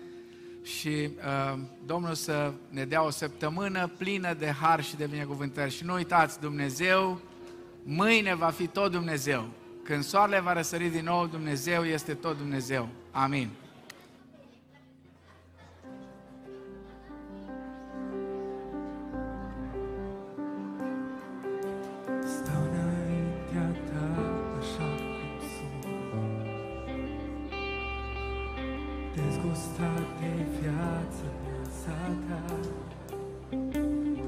[0.63, 5.71] și uh, Domnul să ne dea o săptămână plină de har și de binecuvântări.
[5.71, 7.21] Și nu uitați, Dumnezeu,
[7.83, 9.49] mâine va fi tot Dumnezeu.
[9.83, 12.89] Când soarele va răsări din nou, Dumnezeu este tot Dumnezeu.
[13.11, 13.51] Amin.